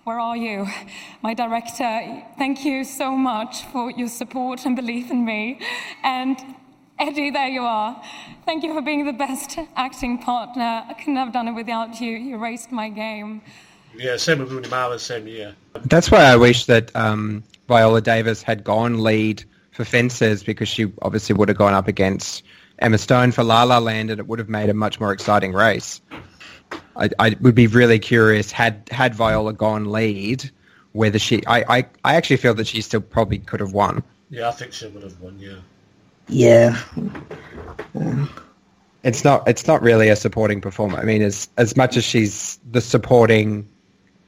where 0.05 0.19
are 0.19 0.37
you? 0.37 0.67
My 1.23 1.35
director, 1.35 2.25
thank 2.39 2.65
you 2.65 2.85
so 2.85 3.15
much 3.17 3.65
for 3.67 3.91
your 3.91 4.09
support 4.09 4.65
and 4.65 4.75
belief 4.75 5.11
in 5.11 5.25
me. 5.25 5.61
And 6.03 6.39
Eddie, 7.01 7.31
there 7.31 7.49
you 7.49 7.63
are. 7.63 8.01
Thank 8.45 8.63
you 8.63 8.75
for 8.75 8.83
being 8.83 9.07
the 9.07 9.15
best 9.15 9.59
acting 9.75 10.19
partner. 10.19 10.85
I 10.87 10.93
couldn't 10.93 11.17
have 11.17 11.33
done 11.33 11.49
it 11.49 11.53
without 11.53 11.99
you. 11.99 12.11
You 12.11 12.37
raced 12.37 12.71
my 12.71 12.91
game. 12.91 13.41
Yeah, 13.97 14.19
same 14.19 14.39
with 14.39 14.53
Rooney 14.53 14.69
Mara, 14.69 14.99
same 14.99 15.27
year. 15.27 15.57
That's 15.87 16.11
why 16.11 16.25
I 16.25 16.37
wish 16.37 16.67
that 16.67 16.95
um, 16.95 17.43
Viola 17.69 18.03
Davis 18.03 18.43
had 18.43 18.65
gone 18.65 19.03
lead 19.03 19.43
for 19.73 19.85
Fences 19.85 20.43
because 20.43 20.69
she 20.69 20.93
obviously 21.01 21.35
would 21.35 21.49
have 21.49 21.57
gone 21.57 21.73
up 21.73 21.89
against 21.89 22.43
Emma 22.81 22.99
Stone 22.99 23.33
for 23.33 23.45
La 23.45 23.63
La 23.63 23.79
Land 23.79 24.11
and 24.11 24.21
it 24.21 24.27
would 24.27 24.39
have 24.39 24.51
made 24.51 24.69
a 24.69 24.75
much 24.75 25.01
more 25.01 25.13
exciting 25.13 25.55
race. 25.55 26.03
I, 26.97 27.09
I 27.19 27.37
would 27.41 27.55
be 27.55 27.67
really 27.67 27.99
curious 27.99 28.53
had 28.53 28.87
had 28.91 29.15
Viola 29.15 29.55
gone 29.55 29.87
lead 29.87 30.51
whether 30.93 31.19
she 31.19 31.45
I, 31.47 31.79
I, 31.79 31.87
I 32.05 32.15
actually 32.17 32.37
feel 32.37 32.55
that 32.55 32.67
she 32.67 32.83
still 32.83 33.01
probably 33.01 33.39
could 33.39 33.61
have 33.61 33.73
won. 33.73 34.03
Yeah, 34.29 34.49
I 34.49 34.53
think 34.53 34.73
she 34.73 34.87
would 34.87 35.03
have 35.03 35.19
won, 35.21 35.39
yeah. 35.39 35.57
Yeah. 36.31 36.81
It's 39.03 39.25
not 39.25 39.49
it's 39.49 39.67
not 39.67 39.83
really 39.83 40.09
a 40.09 40.17
supporting 40.17 40.61
performer. 40.61 40.99
I 40.99 41.05
mean 41.05 41.23
as 41.23 41.49
as 41.57 41.77
much 41.77 41.97
as 41.97 42.05
she's 42.05 42.59
the 42.71 42.81
supporting 42.81 43.69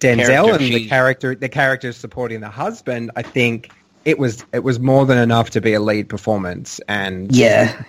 Denzel 0.01 0.27
Character, 0.27 0.65
and 0.65 0.75
the 0.75 0.89
character 0.89 1.35
the 1.35 1.49
character 1.49 1.93
supporting 1.93 2.41
the 2.41 2.49
husband, 2.49 3.11
I 3.15 3.23
think 3.23 3.71
it 4.05 4.19
was 4.19 4.45
it 4.53 4.65
was 4.65 4.81
more 4.81 5.05
than 5.07 5.19
enough 5.19 5.51
to 5.51 5.61
be 5.61 5.75
a 5.75 5.81
lead 5.81 6.09
performance 6.09 6.81
and 6.89 7.35
Yeah. 7.37 7.83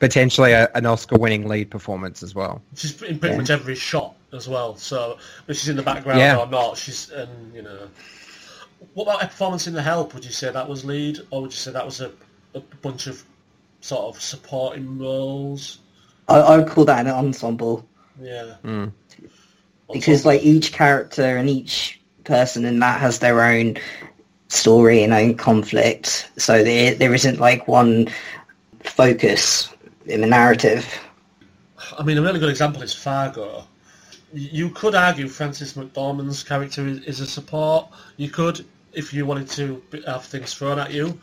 potentially 0.00 0.52
a, 0.52 0.68
an 0.74 0.86
Oscar 0.86 1.16
winning 1.16 1.46
lead 1.48 1.70
performance 1.70 2.22
as 2.22 2.34
well. 2.34 2.60
She's 2.74 3.00
in 3.02 3.18
pretty 3.18 3.36
much 3.36 3.50
every 3.50 3.76
shot 3.76 4.14
as 4.32 4.48
well. 4.48 4.76
So 4.76 5.18
if 5.46 5.56
she's 5.56 5.68
in 5.68 5.76
the 5.76 5.82
background 5.82 6.18
Yeah. 6.18 6.38
or 6.38 6.46
not, 6.48 6.76
she's 6.76 7.10
and 7.10 7.54
you 7.54 7.62
know. 7.62 7.88
What 8.92 9.04
about 9.04 9.22
her 9.22 9.28
performance 9.28 9.66
in 9.66 9.72
The 9.72 9.82
Help? 9.82 10.12
Would 10.14 10.24
you 10.26 10.30
say 10.30 10.50
that 10.52 10.68
was 10.68 10.84
lead, 10.84 11.18
or 11.30 11.40
would 11.42 11.52
you 11.52 11.56
say 11.56 11.70
that 11.72 11.86
was 11.86 12.00
a, 12.02 12.12
a 12.54 12.60
bunch 12.82 13.06
of 13.06 13.24
sort 13.84 14.16
of 14.16 14.22
supporting 14.22 14.98
roles? 14.98 15.78
I, 16.28 16.38
I 16.38 16.56
would 16.56 16.68
call 16.68 16.86
that 16.86 17.04
an 17.06 17.12
ensemble 17.12 17.86
Yeah. 18.18 18.54
Hmm. 18.62 18.86
because 19.92 20.24
like 20.24 20.42
each 20.42 20.72
character 20.72 21.36
and 21.36 21.50
each 21.50 22.00
person 22.24 22.64
in 22.64 22.78
that 22.78 22.98
has 23.00 23.18
their 23.18 23.42
own 23.42 23.76
story 24.48 25.02
and 25.02 25.12
own 25.12 25.34
conflict. 25.34 26.30
So 26.38 26.64
there 26.64 26.94
there 26.94 27.12
isn't 27.12 27.38
like 27.40 27.68
one 27.68 28.08
focus 28.82 29.68
in 30.06 30.22
the 30.22 30.26
narrative. 30.26 30.86
I 31.98 32.02
mean, 32.02 32.16
a 32.16 32.22
really 32.22 32.40
good 32.40 32.48
example 32.50 32.82
is 32.82 32.94
Fargo. 32.94 33.66
You 34.32 34.70
could 34.70 34.94
argue 34.94 35.28
Frances 35.28 35.74
McDormand's 35.74 36.42
character 36.42 36.86
is, 36.86 37.00
is 37.04 37.20
a 37.20 37.26
support. 37.26 37.88
You 38.16 38.30
could, 38.30 38.64
if 38.94 39.12
you 39.12 39.26
wanted 39.26 39.48
to 39.50 39.82
have 40.06 40.24
things 40.24 40.54
thrown 40.54 40.78
at 40.78 40.92
you. 40.92 41.18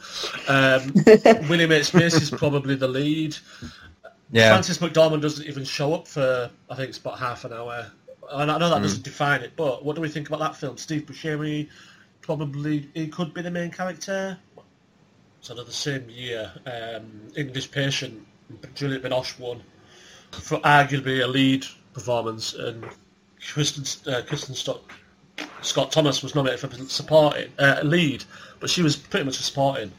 Um, 0.47 0.93
William 1.49 1.71
H. 1.71 1.93
Macy 1.93 2.17
is 2.23 2.29
probably 2.29 2.75
the 2.75 2.87
lead. 2.87 3.35
Yeah. 4.31 4.49
Frances 4.49 4.77
McDormand 4.77 5.21
doesn't 5.21 5.45
even 5.45 5.63
show 5.63 5.93
up 5.93 6.07
for, 6.07 6.49
I 6.69 6.75
think 6.75 6.89
it's 6.89 6.97
about 6.97 7.19
half 7.19 7.45
an 7.45 7.53
hour. 7.53 7.91
And 8.31 8.49
I 8.51 8.57
know 8.57 8.69
that 8.69 8.79
Mm. 8.79 8.83
doesn't 8.83 9.03
define 9.03 9.41
it, 9.41 9.53
but 9.57 9.83
what 9.83 9.95
do 9.95 10.01
we 10.01 10.07
think 10.07 10.27
about 10.29 10.39
that 10.39 10.55
film? 10.55 10.77
Steve 10.77 11.03
Buscemi, 11.05 11.69
probably, 12.21 12.89
he 12.93 13.07
could 13.07 13.33
be 13.33 13.41
the 13.41 13.51
main 13.51 13.71
character. 13.71 14.37
It's 15.39 15.47
they're 15.49 15.65
same 15.65 16.09
year. 16.09 16.51
Um, 16.65 17.27
English 17.35 17.71
Patient, 17.71 18.25
Juliette 18.75 19.01
Binoche 19.01 19.39
won 19.39 19.63
for 20.31 20.59
arguably 20.59 21.23
a 21.23 21.27
lead 21.27 21.65
performance, 21.93 22.53
and 22.53 22.85
Kristin, 23.41 24.07
uh, 24.07 24.21
Kristin 24.21 24.55
Scott, 24.55 24.81
Scott 25.61 25.91
Thomas 25.91 26.23
was 26.23 26.35
nominated 26.35 26.59
for 26.59 26.75
supporting 26.85 27.49
uh, 27.59 27.81
lead, 27.83 28.23
but 28.59 28.69
she 28.69 28.81
was 28.81 28.95
pretty 28.95 29.25
much 29.25 29.39
a 29.39 29.43
supporting. 29.43 29.91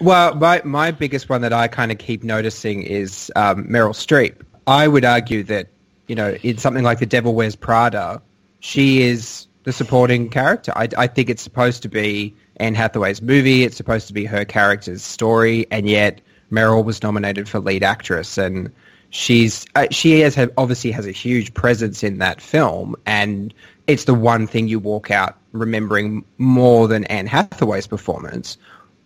Well, 0.00 0.34
my 0.34 0.60
my 0.64 0.90
biggest 0.90 1.28
one 1.28 1.42
that 1.42 1.52
I 1.52 1.68
kind 1.68 1.92
of 1.92 1.98
keep 1.98 2.24
noticing 2.24 2.82
is 2.82 3.30
um, 3.36 3.64
Meryl 3.66 3.94
Streep. 3.94 4.42
I 4.66 4.88
would 4.88 5.04
argue 5.04 5.42
that 5.44 5.68
you 6.08 6.14
know 6.14 6.34
in 6.42 6.58
something 6.58 6.82
like 6.82 6.98
The 6.98 7.06
Devil 7.06 7.34
Wears 7.34 7.56
Prada, 7.56 8.20
she 8.60 9.02
is 9.02 9.46
the 9.64 9.72
supporting 9.72 10.28
character. 10.28 10.72
I, 10.76 10.88
I 10.96 11.06
think 11.06 11.28
it's 11.30 11.42
supposed 11.42 11.82
to 11.82 11.88
be 11.88 12.34
Anne 12.56 12.74
Hathaway's 12.74 13.22
movie. 13.22 13.64
It's 13.64 13.76
supposed 13.76 14.06
to 14.08 14.12
be 14.12 14.24
her 14.24 14.44
character's 14.44 15.02
story, 15.02 15.66
and 15.70 15.88
yet 15.88 16.20
Meryl 16.50 16.84
was 16.84 17.02
nominated 17.02 17.48
for 17.48 17.60
lead 17.60 17.82
actress, 17.82 18.38
and 18.38 18.72
she's 19.10 19.66
uh, 19.74 19.86
she 19.90 20.20
has 20.20 20.34
had, 20.34 20.52
obviously 20.56 20.90
has 20.90 21.06
a 21.06 21.12
huge 21.12 21.54
presence 21.54 22.02
in 22.02 22.18
that 22.18 22.40
film, 22.40 22.96
and 23.06 23.52
it's 23.86 24.04
the 24.04 24.14
one 24.14 24.46
thing 24.46 24.68
you 24.68 24.78
walk 24.78 25.10
out 25.10 25.36
remembering 25.52 26.24
more 26.38 26.88
than 26.88 27.04
Anne 27.04 27.26
Hathaway's 27.26 27.86
performance. 27.86 28.56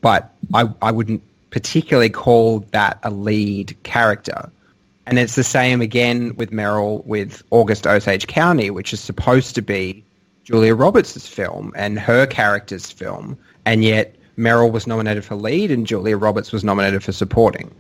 But 0.01 0.33
I 0.55 0.69
I 0.83 0.91
wouldn't 0.91 1.23
particularly 1.51 2.11
call 2.11 2.61
that 2.73 2.99
a 3.03 3.11
lead 3.11 3.77
character. 3.83 4.51
And 5.07 5.19
it's 5.19 5.35
the 5.35 5.45
same 5.45 5.81
again 5.81 6.37
with 6.37 6.53
Meryl 6.53 7.05
with 7.05 7.43
August 7.51 7.87
Osage 7.87 8.27
County, 8.29 8.71
which 8.71 8.93
is 8.93 9.01
supposed 9.01 9.55
to 9.57 9.63
be 9.63 10.05
Julia 10.45 10.75
Roberts' 10.75 11.27
film 11.27 11.73
and 11.75 11.99
her 11.99 12.27
character's 12.27 12.91
film, 12.91 13.37
and 13.65 13.83
yet 13.83 14.15
Meryl 14.39 14.71
was 14.71 14.87
nominated 14.87 15.25
for 15.25 15.35
lead 15.35 15.71
and 15.71 15.87
Julia 15.87 16.17
Roberts 16.17 16.53
was 16.53 16.65
nominated 16.65 17.03
for 17.03 17.13
supporting. 17.13 17.75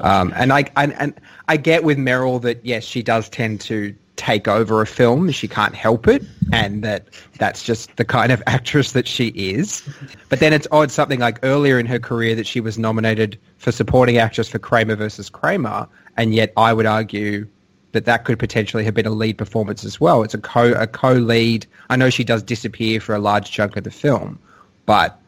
Um, 0.00 0.32
and 0.36 0.52
I 0.52 0.64
and, 0.76 0.94
and 1.00 1.14
I 1.48 1.56
get 1.56 1.84
with 1.84 1.98
Meryl 1.98 2.40
that 2.42 2.64
yes, 2.64 2.84
she 2.84 3.02
does 3.02 3.28
tend 3.28 3.60
to 3.62 3.94
take 4.16 4.46
over 4.46 4.80
a 4.80 4.86
film. 4.86 5.30
She 5.30 5.48
can't 5.48 5.74
help 5.74 6.06
it, 6.06 6.22
and 6.52 6.82
that 6.84 7.08
that's 7.38 7.62
just 7.62 7.96
the 7.96 8.04
kind 8.04 8.32
of 8.32 8.42
actress 8.46 8.92
that 8.92 9.08
she 9.08 9.28
is. 9.28 9.88
But 10.28 10.40
then 10.40 10.52
it's 10.52 10.66
odd 10.70 10.90
something 10.90 11.20
like 11.20 11.38
earlier 11.42 11.78
in 11.78 11.86
her 11.86 11.98
career 11.98 12.34
that 12.34 12.46
she 12.46 12.60
was 12.60 12.78
nominated 12.78 13.38
for 13.58 13.72
supporting 13.72 14.18
actress 14.18 14.48
for 14.48 14.58
Kramer 14.58 14.96
versus 14.96 15.28
Kramer, 15.28 15.88
and 16.16 16.34
yet 16.34 16.52
I 16.56 16.72
would 16.72 16.86
argue 16.86 17.46
that 17.92 18.04
that 18.06 18.24
could 18.24 18.38
potentially 18.38 18.84
have 18.84 18.94
been 18.94 19.06
a 19.06 19.10
lead 19.10 19.38
performance 19.38 19.84
as 19.84 20.00
well. 20.00 20.22
It's 20.22 20.34
a 20.34 20.38
co 20.38 20.72
a 20.72 20.86
co-lead. 20.86 21.66
I 21.90 21.96
know 21.96 22.10
she 22.10 22.24
does 22.24 22.42
disappear 22.42 23.00
for 23.00 23.14
a 23.14 23.18
large 23.18 23.50
chunk 23.50 23.76
of 23.76 23.84
the 23.84 23.90
film, 23.90 24.38
but 24.86 25.18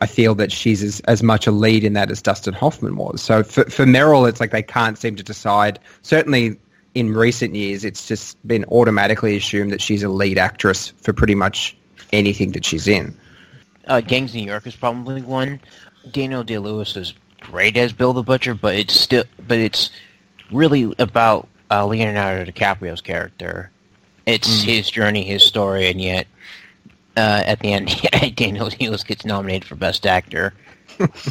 I 0.00 0.06
feel 0.06 0.34
that 0.36 0.52
she's 0.52 0.82
as, 0.82 1.00
as 1.00 1.22
much 1.22 1.46
a 1.46 1.50
lead 1.50 1.82
in 1.84 1.92
that 1.94 2.10
as 2.10 2.22
Dustin 2.22 2.54
Hoffman 2.54 2.96
was. 2.96 3.20
So 3.20 3.42
for, 3.42 3.64
for 3.64 3.84
Meryl, 3.84 4.28
it's 4.28 4.38
like 4.40 4.52
they 4.52 4.62
can't 4.62 4.96
seem 4.96 5.16
to 5.16 5.22
decide. 5.22 5.78
Certainly 6.02 6.56
in 6.94 7.12
recent 7.14 7.54
years, 7.54 7.84
it's 7.84 8.06
just 8.06 8.36
been 8.46 8.64
automatically 8.66 9.36
assumed 9.36 9.72
that 9.72 9.82
she's 9.82 10.02
a 10.02 10.08
lead 10.08 10.38
actress 10.38 10.92
for 11.02 11.12
pretty 11.12 11.34
much 11.34 11.76
anything 12.12 12.52
that 12.52 12.64
she's 12.64 12.86
in. 12.86 13.16
Uh, 13.86 14.00
Gangs 14.00 14.34
New 14.34 14.44
York 14.44 14.66
is 14.66 14.76
probably 14.76 15.22
one. 15.22 15.60
Daniel 16.12 16.44
Day 16.44 16.58
Lewis 16.58 16.96
is 16.96 17.14
great 17.40 17.76
as 17.76 17.92
Bill 17.92 18.12
the 18.12 18.22
Butcher, 18.22 18.54
but 18.54 18.74
it's 18.76 18.94
still, 18.94 19.24
but 19.46 19.58
it's 19.58 19.90
really 20.52 20.94
about 20.98 21.48
uh, 21.70 21.84
Leonardo 21.86 22.50
DiCaprio's 22.50 23.00
character. 23.00 23.70
It's 24.26 24.62
Mm. 24.62 24.64
his 24.64 24.90
journey, 24.90 25.24
his 25.24 25.42
story, 25.42 25.88
and 25.90 26.00
yet 26.00 26.26
uh, 27.18 27.42
at 27.44 27.60
the 27.60 27.72
end, 27.72 27.88
Daniel 28.36 28.68
Day 28.70 28.88
Lewis 28.88 29.02
gets 29.04 29.24
nominated 29.24 29.66
for 29.68 29.74
Best 29.74 30.06
Actor. 30.06 30.54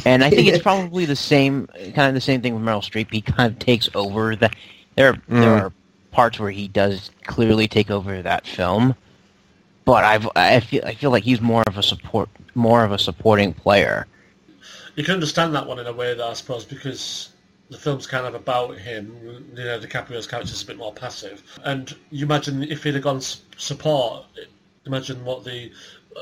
and 0.06 0.22
I 0.22 0.30
think 0.30 0.48
it's 0.48 0.62
probably 0.62 1.04
the 1.04 1.16
same, 1.16 1.66
kind 1.94 2.08
of 2.08 2.14
the 2.14 2.20
same 2.20 2.40
thing 2.42 2.54
with 2.54 2.62
Meryl 2.62 2.82
Streep. 2.82 3.10
He 3.12 3.20
kind 3.20 3.52
of 3.52 3.58
takes 3.58 3.88
over 3.94 4.36
the. 4.36 4.50
There, 4.96 5.12
there 5.28 5.58
Mm. 5.58 5.62
are 5.62 5.72
parts 6.12 6.38
where 6.40 6.50
he 6.50 6.68
does 6.68 7.10
clearly 7.24 7.68
take 7.68 7.90
over 7.90 8.22
that 8.22 8.46
film, 8.46 8.94
but 9.84 10.04
I've, 10.04 10.28
I 10.36 10.60
feel, 10.60 10.82
I 10.84 10.94
feel 10.94 11.10
like 11.10 11.22
he's 11.24 11.40
more 11.40 11.62
of 11.66 11.78
a 11.78 11.82
support, 11.82 12.28
more 12.54 12.84
of 12.84 12.92
a 12.92 12.98
supporting 12.98 13.52
player. 13.54 14.06
You 14.96 15.04
can 15.04 15.14
understand 15.14 15.54
that 15.54 15.66
one 15.66 15.78
in 15.78 15.86
a 15.86 15.92
way, 15.92 16.14
though, 16.14 16.28
I 16.28 16.32
suppose, 16.32 16.64
because 16.64 17.28
the 17.70 17.76
film's 17.78 18.06
kind 18.06 18.26
of 18.26 18.34
about 18.34 18.76
him. 18.78 19.14
You 19.54 19.64
know, 19.64 19.78
DiCaprio's 19.78 20.26
character's 20.26 20.62
a 20.62 20.66
bit 20.66 20.76
more 20.78 20.92
passive. 20.92 21.42
And 21.62 21.94
you 22.10 22.24
imagine 22.26 22.64
if 22.64 22.82
he'd 22.82 22.94
have 22.94 23.04
gone 23.04 23.18
s- 23.18 23.42
support, 23.58 24.24
imagine 24.88 25.24
what 25.24 25.44
the 25.44 25.70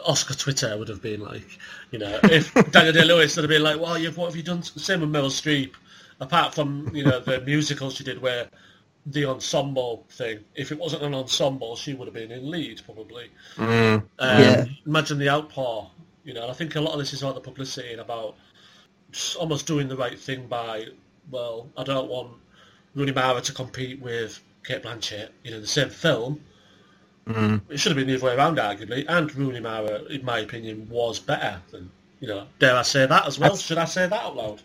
Oscar 0.05 0.35
Twitter 0.35 0.77
would 0.77 0.89
have 0.89 1.03
been 1.03 1.21
like. 1.21 1.59
You 1.91 2.01
know, 2.01 2.21
if 2.25 2.53
Daniel 2.73 2.93
Day-Lewis 2.93 3.37
would 3.37 3.45
have 3.45 3.51
been 3.51 3.63
like, 3.63 3.81
well, 3.81 3.97
you've, 3.97 4.17
what 4.17 4.27
have 4.27 4.37
you 4.37 4.43
done? 4.43 4.63
Same 4.63 5.01
with 5.01 5.11
Meryl 5.11 5.31
Streep. 5.31 5.73
Apart 6.21 6.55
from, 6.55 6.91
you 6.95 7.05
know, 7.05 7.21
the 7.21 7.41
musical 7.43 7.91
she 7.91 8.03
did 8.03 8.21
where 8.23 8.49
the 9.07 9.27
ensemble 9.27 10.07
thing, 10.11 10.41
if 10.55 10.73
it 10.73 10.79
wasn't 10.79 11.03
an 11.03 11.15
ensemble, 11.15 11.77
she 11.77 11.95
would 11.95 12.07
have 12.07 12.15
been 12.15 12.31
in 12.33 12.51
lead, 12.51 12.81
probably. 12.85 13.31
Mm. 13.57 14.03
Um, 14.19 14.41
Yeah. 14.41 14.65
Imagine 14.87 15.19
the 15.19 15.29
outpour, 15.29 15.91
you 16.25 16.35
know. 16.35 16.43
And 16.43 16.51
I 16.51 16.55
think 16.55 16.75
a 16.75 16.81
lot 16.81 16.93
of 16.93 16.99
this 16.99 17.13
is 17.13 17.23
about 17.23 17.35
the 17.35 17.41
publicity 17.41 17.93
and 17.93 18.01
about 18.01 18.37
almost 19.39 19.67
doing 19.67 19.89
the 19.89 19.97
right 19.97 20.19
thing 20.19 20.47
by, 20.47 20.87
well, 21.31 21.69
I 21.77 21.85
don't 21.85 22.09
want 22.09 22.33
Rooney 22.95 23.13
Mara 23.13 23.41
to 23.43 23.53
compete 23.53 24.01
with 24.01 24.43
Cate 24.65 24.83
Blanchett, 24.83 25.29
you 25.45 25.51
know, 25.51 25.61
the 25.61 25.67
same 25.67 25.91
film. 25.91 26.41
Mm. 27.29 27.61
It 27.69 27.79
should 27.81 27.91
have 27.91 27.97
been 27.97 28.07
the 28.07 28.15
other 28.17 28.25
way 28.27 28.35
around, 28.37 28.59
arguably. 28.59 29.05
And 29.09 29.35
Rooney 29.35 29.61
Mara, 29.61 30.03
in 30.05 30.25
my 30.25 30.39
opinion, 30.41 30.89
was 30.89 31.19
better 31.19 31.61
than, 31.73 31.91
you 32.21 32.29
know, 32.29 32.47
dare 32.59 32.77
I 32.77 32.83
say 32.83 33.07
that 33.07 33.27
as 33.27 33.39
well? 33.39 33.51
That's- 33.51 33.63
Should 33.67 33.79
I 33.79 33.85
say 33.85 34.07
that 34.07 34.23
out 34.23 34.37
loud? 34.37 34.63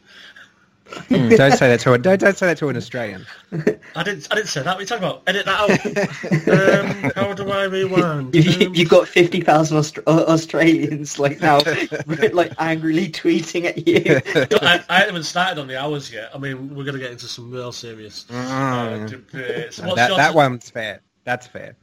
Mm, 1.09 1.37
don't 1.37 1.53
say 1.53 1.69
that 1.69 1.79
to 1.81 1.93
a 1.93 1.97
don't, 1.97 2.19
don't 2.19 2.37
say 2.37 2.47
that 2.47 2.57
to 2.57 2.67
an 2.67 2.75
Australian. 2.75 3.25
I 3.95 4.03
didn't. 4.03 4.27
I 4.29 4.35
didn't 4.35 4.47
say 4.49 4.61
that. 4.61 4.75
What 4.75 4.77
are 4.77 4.81
you 4.81 4.85
talking 4.87 5.03
about? 5.05 5.23
Edit 5.25 5.45
that 5.45 5.59
out. 5.61 7.05
um, 7.05 7.11
how 7.15 7.33
do 7.33 7.49
I 7.49 7.63
rewind? 7.63 8.35
You, 8.35 8.67
Um, 8.67 8.75
you've 8.75 8.89
got 8.89 9.07
fifty 9.07 9.39
thousand 9.39 9.77
Aust- 9.77 9.99
uh, 10.05 10.25
Australians 10.27 11.17
like 11.17 11.39
now, 11.39 11.59
like 12.33 12.51
angrily 12.59 13.07
tweeting 13.09 13.63
at 13.65 13.87
you. 13.87 14.19
I, 14.61 14.83
I 14.89 14.99
haven't 15.01 15.23
started 15.23 15.61
on 15.61 15.67
the 15.67 15.79
hours 15.81 16.11
yet. 16.11 16.29
I 16.35 16.37
mean, 16.37 16.75
we're 16.75 16.83
going 16.83 16.95
to 16.95 16.99
get 16.99 17.11
into 17.11 17.27
some 17.27 17.49
real 17.51 17.71
serious 17.71 18.25
uh, 18.29 18.33
Mm. 18.33 19.09
debates. 19.09 19.79
No, 19.79 19.85
What's 19.89 19.95
that 19.97 20.09
your- 20.09 20.17
that 20.17 20.33
one's 20.35 20.69
fair. 20.69 20.99
That's 21.23 21.47
fair. 21.47 21.77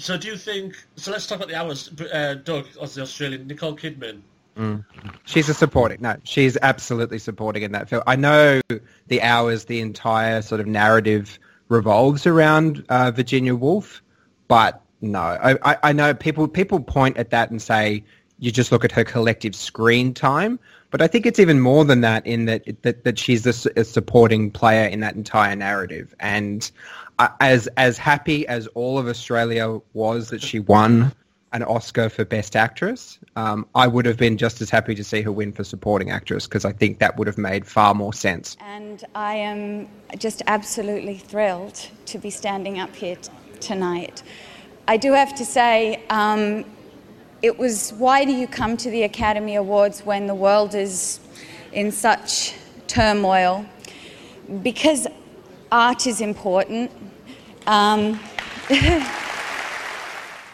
So, 0.00 0.16
do 0.16 0.28
you 0.28 0.36
think? 0.36 0.82
So, 0.96 1.12
let's 1.12 1.26
talk 1.26 1.36
about 1.36 1.48
the 1.48 1.56
hours. 1.56 1.90
Uh, 2.00 2.34
Doug, 2.34 2.66
as 2.80 2.94
the 2.94 3.02
Australian, 3.02 3.46
Nicole 3.46 3.76
Kidman. 3.76 4.22
Mm. 4.56 4.84
She's 5.24 5.48
a 5.48 5.54
supporting. 5.54 6.00
No, 6.00 6.16
she's 6.24 6.56
absolutely 6.60 7.18
supporting 7.18 7.62
in 7.62 7.72
that 7.72 7.88
film. 7.88 8.02
I 8.06 8.16
know 8.16 8.60
the 9.06 9.22
hours, 9.22 9.66
the 9.66 9.80
entire 9.80 10.42
sort 10.42 10.60
of 10.60 10.66
narrative 10.66 11.38
revolves 11.68 12.26
around 12.26 12.84
uh, 12.88 13.10
Virginia 13.10 13.54
Woolf, 13.54 14.02
but 14.48 14.82
no, 15.00 15.20
I, 15.20 15.56
I, 15.62 15.76
I 15.82 15.92
know 15.92 16.14
people 16.14 16.48
people 16.48 16.80
point 16.80 17.16
at 17.16 17.30
that 17.30 17.50
and 17.50 17.62
say 17.62 18.04
you 18.38 18.50
just 18.50 18.72
look 18.72 18.84
at 18.84 18.92
her 18.92 19.04
collective 19.04 19.54
screen 19.54 20.12
time, 20.12 20.58
but 20.90 21.00
I 21.00 21.06
think 21.06 21.26
it's 21.26 21.38
even 21.38 21.60
more 21.60 21.84
than 21.84 22.00
that 22.02 22.26
in 22.26 22.46
that 22.46 22.64
that, 22.82 23.04
that 23.04 23.18
she's 23.18 23.46
a 23.46 23.84
supporting 23.84 24.50
player 24.50 24.88
in 24.88 25.00
that 25.00 25.14
entire 25.14 25.56
narrative. 25.56 26.14
And 26.20 26.70
uh, 27.18 27.28
as 27.40 27.68
as 27.76 27.98
happy 27.98 28.46
as 28.46 28.66
all 28.68 28.98
of 28.98 29.06
Australia 29.06 29.80
was 29.92 30.30
that 30.30 30.42
she 30.42 30.60
won 30.60 31.12
an 31.52 31.62
Oscar 31.64 32.08
for 32.08 32.24
Best 32.24 32.54
Actress, 32.54 33.18
um, 33.34 33.66
I 33.74 33.86
would 33.86 34.06
have 34.06 34.16
been 34.16 34.36
just 34.36 34.60
as 34.60 34.70
happy 34.70 34.94
to 34.94 35.02
see 35.02 35.20
her 35.22 35.32
win 35.32 35.52
for 35.52 35.64
Supporting 35.64 36.10
Actress 36.10 36.46
because 36.46 36.64
I 36.64 36.72
think 36.72 37.00
that 37.00 37.16
would 37.16 37.26
have 37.26 37.38
made 37.38 37.66
far 37.66 37.94
more 37.94 38.12
sense. 38.12 38.56
And 38.60 39.04
I 39.14 39.34
am 39.34 39.88
just 40.16 40.42
absolutely 40.46 41.18
thrilled 41.18 41.88
to 42.06 42.18
be 42.18 42.30
standing 42.30 42.78
up 42.78 42.94
here 42.94 43.16
t- 43.16 43.32
tonight. 43.58 44.22
I 44.86 44.96
do 44.96 45.12
have 45.12 45.34
to 45.36 45.44
say, 45.44 46.02
um, 46.08 46.64
it 47.42 47.58
was 47.58 47.92
why 47.94 48.24
do 48.24 48.32
you 48.32 48.46
come 48.46 48.76
to 48.78 48.90
the 48.90 49.02
Academy 49.02 49.54
Awards 49.56 50.04
when 50.04 50.26
the 50.26 50.34
world 50.34 50.74
is 50.74 51.20
in 51.72 51.90
such 51.92 52.54
turmoil? 52.86 53.64
Because 54.62 55.06
art 55.72 56.06
is 56.06 56.20
important. 56.20 56.90
Um, 57.66 58.18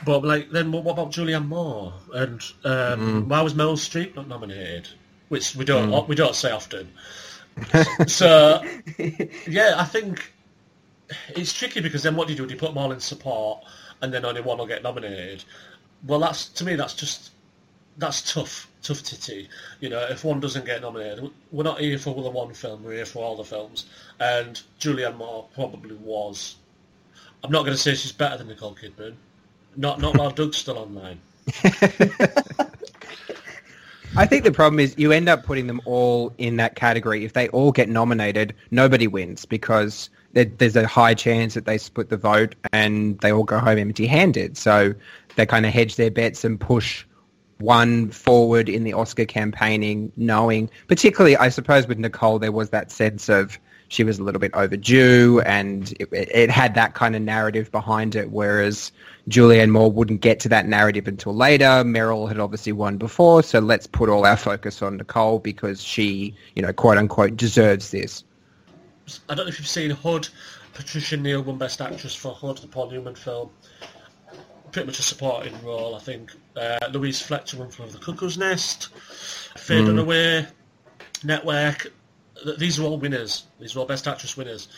But 0.05 0.23
like, 0.25 0.51
then 0.51 0.71
what 0.71 0.85
what 0.85 0.93
about 0.93 1.11
Julianne 1.11 1.49
Moore? 1.49 1.93
And 2.15 2.41
um, 2.65 3.29
why 3.29 3.41
was 3.43 3.55
Meryl 3.55 3.75
Streep 3.77 4.15
not 4.15 4.29
nominated? 4.29 4.89
Which 5.31 5.57
we 5.57 5.65
don't 5.65 5.91
Mm. 5.91 6.07
we 6.07 6.15
don't 6.15 6.37
say 6.37 6.53
often. 6.53 6.89
so 8.07 8.63
yeah, 9.49 9.75
I 9.77 9.85
think 9.85 10.33
it's 11.31 11.53
tricky 11.53 11.81
because 11.81 12.05
then 12.05 12.15
what 12.15 12.29
do 12.29 12.35
you 12.35 12.39
do? 12.39 12.47
Do 12.47 12.55
you 12.55 12.61
put 12.61 12.69
them 12.69 12.79
all 12.79 12.93
in 12.93 13.01
support, 13.01 13.65
and 14.01 14.15
then 14.15 14.25
only 14.25 14.41
one 14.43 14.59
will 14.59 14.67
get 14.67 14.85
nominated? 14.85 15.45
Well, 16.05 16.21
that's 16.21 16.49
to 16.51 16.65
me 16.65 16.77
that's 16.77 16.95
just 16.95 17.31
that's 17.99 18.33
tough, 18.33 18.69
tough 18.83 19.03
titty. 19.03 19.49
You 19.81 19.89
know, 19.89 20.07
if 20.11 20.25
one 20.25 20.41
doesn't 20.41 20.67
get 20.67 20.83
nominated, 20.83 21.31
we're 21.51 21.65
not 21.65 21.81
here 21.81 21.99
for 21.99 22.23
the 22.23 22.31
one 22.31 22.53
film. 22.55 22.85
We're 22.85 22.95
here 22.95 23.07
for 23.07 23.25
all 23.25 23.37
the 23.37 23.45
films. 23.45 23.87
And 24.21 24.61
Julianne 24.81 25.17
Moore 25.17 25.47
probably 25.55 25.97
was. 25.97 26.57
I'm 27.43 27.51
not 27.51 27.63
going 27.63 27.77
to 27.77 27.79
say 27.83 27.95
she's 27.95 28.13
better 28.13 28.39
than 28.39 28.49
Nicole 28.49 28.75
Kidman. 28.75 29.15
Not 29.77 30.01
not 30.01 30.17
while 30.17 30.31
Doug's 30.31 30.57
still 30.57 30.79
online. 30.79 31.21
I 34.17 34.25
think 34.25 34.45
the 34.45 34.53
problem 34.53 34.81
is 34.81 34.95
you 34.97 35.13
end 35.13 35.29
up 35.29 35.45
putting 35.45 35.67
them 35.67 35.81
all 35.85 36.33
in 36.39 36.57
that 36.57 36.75
category. 36.75 37.25
If 37.25 37.35
they 37.35 37.49
all 37.49 37.71
get 37.71 37.91
nominated, 37.91 38.55
nobody 38.71 39.07
wins 39.07 39.45
because 39.45 40.09
there's 40.33 40.77
a 40.77 40.87
high 40.87 41.15
chance 41.15 41.55
that 41.55 41.67
they 41.67 41.79
split 41.79 42.09
the 42.09 42.17
vote 42.17 42.55
and 42.73 43.19
they 43.21 43.31
all 43.31 43.45
go 43.45 43.59
home 43.59 43.79
empty-handed. 43.79 44.57
So 44.57 44.95
they 45.37 45.47
kind 45.47 45.65
of 45.65 45.73
hedge 45.73 45.97
their 45.97 46.11
bets 46.11 46.45
and 46.45 46.59
push 46.59 47.05
one 47.59 48.11
forward 48.11 48.69
in 48.69 48.85
the 48.85 48.93
Oscar 48.93 49.25
campaigning, 49.25 50.13
knowing, 50.17 50.69
particularly, 50.89 51.37
I 51.37 51.49
suppose, 51.49 51.87
with 51.87 51.99
Nicole, 51.99 52.39
there 52.39 52.53
was 52.53 52.71
that 52.71 52.91
sense 52.91 53.29
of 53.29 53.59
she 53.89 54.03
was 54.03 54.19
a 54.19 54.23
little 54.25 54.41
bit 54.41 54.53
overdue, 54.55 55.41
and 55.47 55.93
it, 56.01 56.09
it 56.13 56.51
had 56.51 56.75
that 56.75 56.95
kind 56.95 57.15
of 57.15 57.23
narrative 57.23 57.71
behind 57.71 58.17
it. 58.17 58.31
Whereas 58.31 58.91
Julianne 59.29 59.71
Moore 59.71 59.93
wouldn't 59.93 60.21
get 60.21 60.41
to 60.41 60.49
that 60.49 60.67
narrative 60.67 61.07
until 61.07 61.35
later. 61.35 61.85
Meryl 61.85 62.27
had 62.29 62.39
obviously 62.39 62.73
won 62.73 62.97
before, 62.97 63.43
so 63.43 63.61
let's 63.61 63.87
put 63.87 64.09
all 64.09 64.27
our 64.27 64.37
focus 64.37 64.83
on 64.83 64.97
Nicole 64.97 65.39
because 65.39 65.83
she, 65.83 66.35
you 66.57 66.63
know, 66.63 66.73
quote 66.73 66.99
unquote, 66.99 67.37
deserves 67.37 67.91
this. 67.91 68.25
I 69.29 69.35
don't 69.35 69.47
know 69.47 69.51
if 69.51 69.59
you've 69.59 69.69
seen 69.69 69.91
Hud. 69.91 70.29
Patricia 70.75 71.17
Neal 71.17 71.43
won 71.43 71.57
Best 71.57 71.81
Actress 71.81 72.15
for 72.15 72.35
Hud, 72.35 72.59
the 72.59 72.67
Paul 72.67 72.91
Newman 72.91 73.15
film. 73.15 73.51
Pretty 74.73 74.87
much 74.87 74.99
a 74.99 75.03
supporting 75.03 75.55
role, 75.65 75.95
I 75.95 75.99
think. 76.01 76.33
Uh, 76.57 76.79
Louise 76.93 77.21
Fletcher 77.23 77.57
won 77.59 77.71
for 77.71 77.87
The 77.87 77.99
Cuckoo's 77.99 78.37
Nest. 78.37 78.89
Faye 79.57 79.81
Mm. 79.81 79.87
Dunaway, 79.89 80.49
Network. 81.25 81.93
These 82.59 82.79
are 82.79 82.83
all 82.83 82.99
winners. 82.99 83.45
These 83.61 83.75
are 83.77 83.81
all 83.81 83.87
Best 83.87 84.07
Actress 84.07 84.37
winners. 84.37 84.69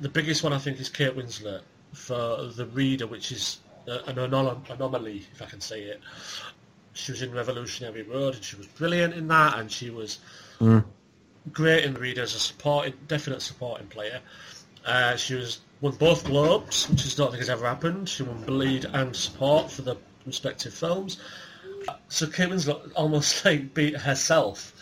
The 0.00 0.08
biggest 0.08 0.42
one, 0.44 0.52
I 0.52 0.58
think, 0.58 0.78
is 0.80 0.88
Kate 0.88 1.16
Winslet 1.16 1.62
for 1.92 2.44
The 2.46 2.66
Reader, 2.66 3.06
which 3.06 3.32
is 3.32 3.58
uh, 3.88 3.98
an 4.06 4.18
anomaly, 4.18 5.26
if 5.32 5.42
I 5.42 5.46
can 5.46 5.60
say 5.60 5.82
it. 5.82 6.00
She 6.92 7.12
was 7.12 7.22
in 7.22 7.32
Revolutionary 7.32 8.02
Road, 8.02 8.34
and 8.34 8.44
she 8.44 8.56
was 8.56 8.66
brilliant 8.66 9.14
in 9.14 9.28
that, 9.28 9.58
and 9.58 9.70
she 9.72 9.90
was 9.90 10.18
Mm. 10.60 10.84
great 11.52 11.84
in 11.84 11.94
the 11.94 12.00
reader 12.00 12.22
as 12.22 12.34
a 12.34 12.38
supporting, 12.38 12.94
definite 13.06 13.40
supporting 13.42 13.86
player. 13.86 14.20
Uh, 14.84 15.16
she 15.16 15.34
was 15.34 15.60
won 15.80 15.92
both 15.94 16.24
Globes, 16.24 16.88
which 16.88 17.06
I 17.06 17.16
don't 17.16 17.30
think 17.30 17.40
has 17.40 17.50
ever 17.50 17.66
happened. 17.66 18.08
She 18.08 18.22
won 18.22 18.44
lead 18.46 18.84
and 18.86 19.14
support 19.14 19.70
for 19.70 19.82
the 19.82 19.96
respective 20.26 20.74
films. 20.74 21.20
So 22.08 22.26
Kate 22.26 22.48
Winslet 22.48 22.92
almost 22.94 23.44
like 23.44 23.74
beat 23.74 23.96
herself 23.96 24.74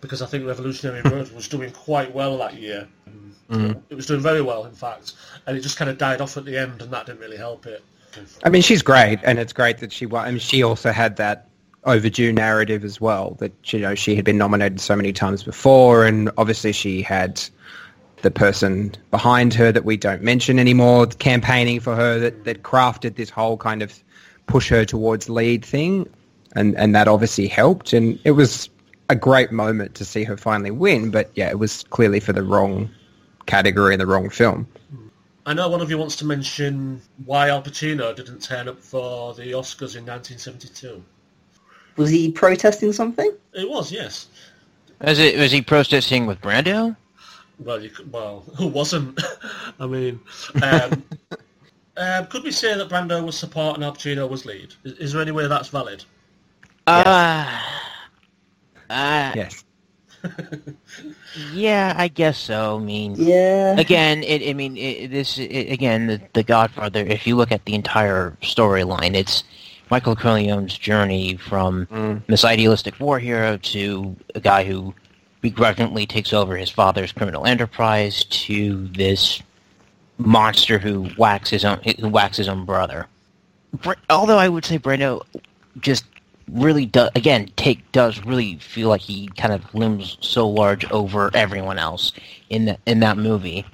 because 0.00 0.22
I 0.22 0.26
think 0.26 0.46
Revolutionary 0.46 1.02
Road 1.02 1.30
was 1.32 1.48
doing 1.48 1.70
quite 1.70 2.14
well 2.14 2.38
that 2.38 2.54
year. 2.54 2.86
Mm. 3.50 3.80
It 3.88 3.94
was 3.94 4.06
doing 4.06 4.20
very 4.20 4.42
well, 4.42 4.64
in 4.64 4.74
fact, 4.74 5.12
and 5.46 5.56
it 5.56 5.60
just 5.60 5.76
kind 5.76 5.90
of 5.90 5.98
died 5.98 6.20
off 6.20 6.36
at 6.36 6.44
the 6.44 6.58
end, 6.58 6.82
and 6.82 6.90
that 6.92 7.06
didn't 7.06 7.20
really 7.20 7.36
help 7.36 7.66
it. 7.66 7.84
I 8.42 8.48
mean, 8.48 8.62
she's 8.62 8.82
great, 8.82 9.20
and 9.22 9.38
it's 9.38 9.52
great 9.52 9.78
that 9.78 9.92
she 9.92 10.06
won. 10.06 10.26
I 10.26 10.30
mean, 10.30 10.40
she 10.40 10.62
also 10.62 10.90
had 10.90 11.16
that 11.16 11.48
overdue 11.84 12.32
narrative 12.32 12.84
as 12.84 13.00
well. 13.00 13.36
That 13.38 13.52
you 13.72 13.78
know 13.78 13.94
she 13.94 14.16
had 14.16 14.24
been 14.24 14.38
nominated 14.38 14.80
so 14.80 14.96
many 14.96 15.12
times 15.12 15.44
before, 15.44 16.04
and 16.04 16.30
obviously 16.36 16.72
she 16.72 17.02
had 17.02 17.40
the 18.22 18.30
person 18.30 18.94
behind 19.10 19.54
her 19.54 19.70
that 19.72 19.84
we 19.84 19.96
don't 19.96 20.22
mention 20.22 20.58
anymore, 20.58 21.06
campaigning 21.06 21.80
for 21.80 21.94
her 21.94 22.18
that 22.18 22.44
that 22.44 22.62
crafted 22.62 23.16
this 23.16 23.30
whole 23.30 23.56
kind 23.56 23.82
of 23.82 24.02
push 24.46 24.68
her 24.68 24.84
towards 24.84 25.28
lead 25.28 25.64
thing, 25.64 26.08
and 26.54 26.76
and 26.76 26.94
that 26.94 27.08
obviously 27.08 27.46
helped, 27.46 27.92
and 27.92 28.18
it 28.24 28.32
was 28.32 28.68
a 29.08 29.14
great 29.14 29.52
moment 29.52 29.94
to 29.94 30.04
see 30.04 30.24
her 30.24 30.36
finally 30.36 30.70
win. 30.70 31.10
But 31.10 31.30
yeah, 31.34 31.48
it 31.50 31.58
was 31.58 31.84
clearly 31.84 32.20
for 32.20 32.32
the 32.32 32.42
wrong 32.42 32.90
category 33.46 33.94
and 33.94 34.00
the 34.00 34.06
wrong 34.06 34.30
film. 34.30 34.66
I 35.46 35.54
know 35.54 35.68
one 35.68 35.80
of 35.80 35.90
you 35.90 35.98
wants 35.98 36.16
to 36.16 36.24
mention 36.24 37.00
why 37.24 37.50
Al 37.50 37.62
Pacino 37.62 38.14
didn't 38.16 38.42
turn 38.42 38.68
up 38.68 38.82
for 38.82 39.32
the 39.34 39.52
Oscars 39.52 39.94
in 39.94 40.04
1972. 40.04 41.04
Was 41.96 42.10
he 42.10 42.32
protesting 42.32 42.92
something? 42.92 43.30
It 43.54 43.68
was, 43.68 43.92
yes. 43.92 44.26
Was 45.00 45.18
it 45.18 45.38
was 45.38 45.52
he 45.52 45.62
protesting 45.62 46.26
with 46.26 46.40
Brando? 46.40 46.96
Well, 47.58 47.82
you 47.82 47.90
could, 47.90 48.12
well, 48.12 48.44
who 48.56 48.68
wasn't? 48.68 49.20
I 49.80 49.86
mean, 49.86 50.20
um, 50.62 51.02
um, 51.96 52.26
could 52.26 52.44
we 52.44 52.52
say 52.52 52.76
that 52.76 52.88
Brando 52.88 53.24
was 53.24 53.36
support 53.36 53.76
and 53.76 53.84
Al 53.84 53.94
Pacino 53.94 54.28
was 54.28 54.44
lead? 54.44 54.74
Is, 54.84 54.92
is 54.94 55.12
there 55.12 55.22
any 55.22 55.32
way 55.32 55.46
that's 55.46 55.68
valid? 55.68 56.04
Uh, 56.86 57.60
uh, 58.90 59.32
yes. 59.34 59.64
Yeah, 61.52 61.94
I 61.96 62.08
guess 62.08 62.38
so. 62.38 62.78
I 62.78 62.82
mean, 62.82 63.14
Yeah. 63.16 63.78
Again, 63.78 64.22
it. 64.22 64.48
I 64.48 64.54
mean, 64.54 64.76
it, 64.76 65.08
this. 65.10 65.38
It, 65.38 65.70
again, 65.70 66.06
the, 66.06 66.20
the 66.32 66.42
Godfather. 66.42 67.00
If 67.00 67.26
you 67.26 67.36
look 67.36 67.52
at 67.52 67.64
the 67.64 67.74
entire 67.74 68.36
storyline, 68.40 69.14
it's 69.14 69.44
Michael 69.90 70.16
Corleone's 70.16 70.76
journey 70.76 71.36
from 71.36 71.86
this 72.28 72.44
idealistic 72.44 72.98
war 72.98 73.18
hero 73.18 73.56
to 73.58 74.16
a 74.34 74.40
guy 74.40 74.64
who 74.64 74.94
begrudgingly 75.40 76.06
takes 76.06 76.32
over 76.32 76.56
his 76.56 76.70
father's 76.70 77.12
criminal 77.12 77.46
enterprise 77.46 78.24
to 78.24 78.88
this 78.88 79.42
monster 80.18 80.78
who 80.78 81.04
whacks 81.16 81.50
his 81.50 81.64
own 81.64 81.78
who 82.00 82.08
whacks 82.08 82.36
his 82.36 82.48
own 82.48 82.64
brother. 82.64 83.06
Although 84.08 84.38
I 84.38 84.48
would 84.48 84.64
say 84.64 84.78
Brando 84.78 85.22
just 85.80 86.04
really 86.50 86.86
does 86.86 87.10
again 87.14 87.50
take 87.56 87.90
does 87.92 88.24
really 88.24 88.56
feel 88.56 88.88
like 88.88 89.00
he 89.00 89.28
kind 89.36 89.52
of 89.52 89.74
looms 89.74 90.16
so 90.20 90.48
large 90.48 90.90
over 90.90 91.30
everyone 91.34 91.78
else 91.78 92.12
in 92.48 92.64
that 92.66 92.80
in 92.86 93.00
that 93.00 93.18
movie. 93.18 93.64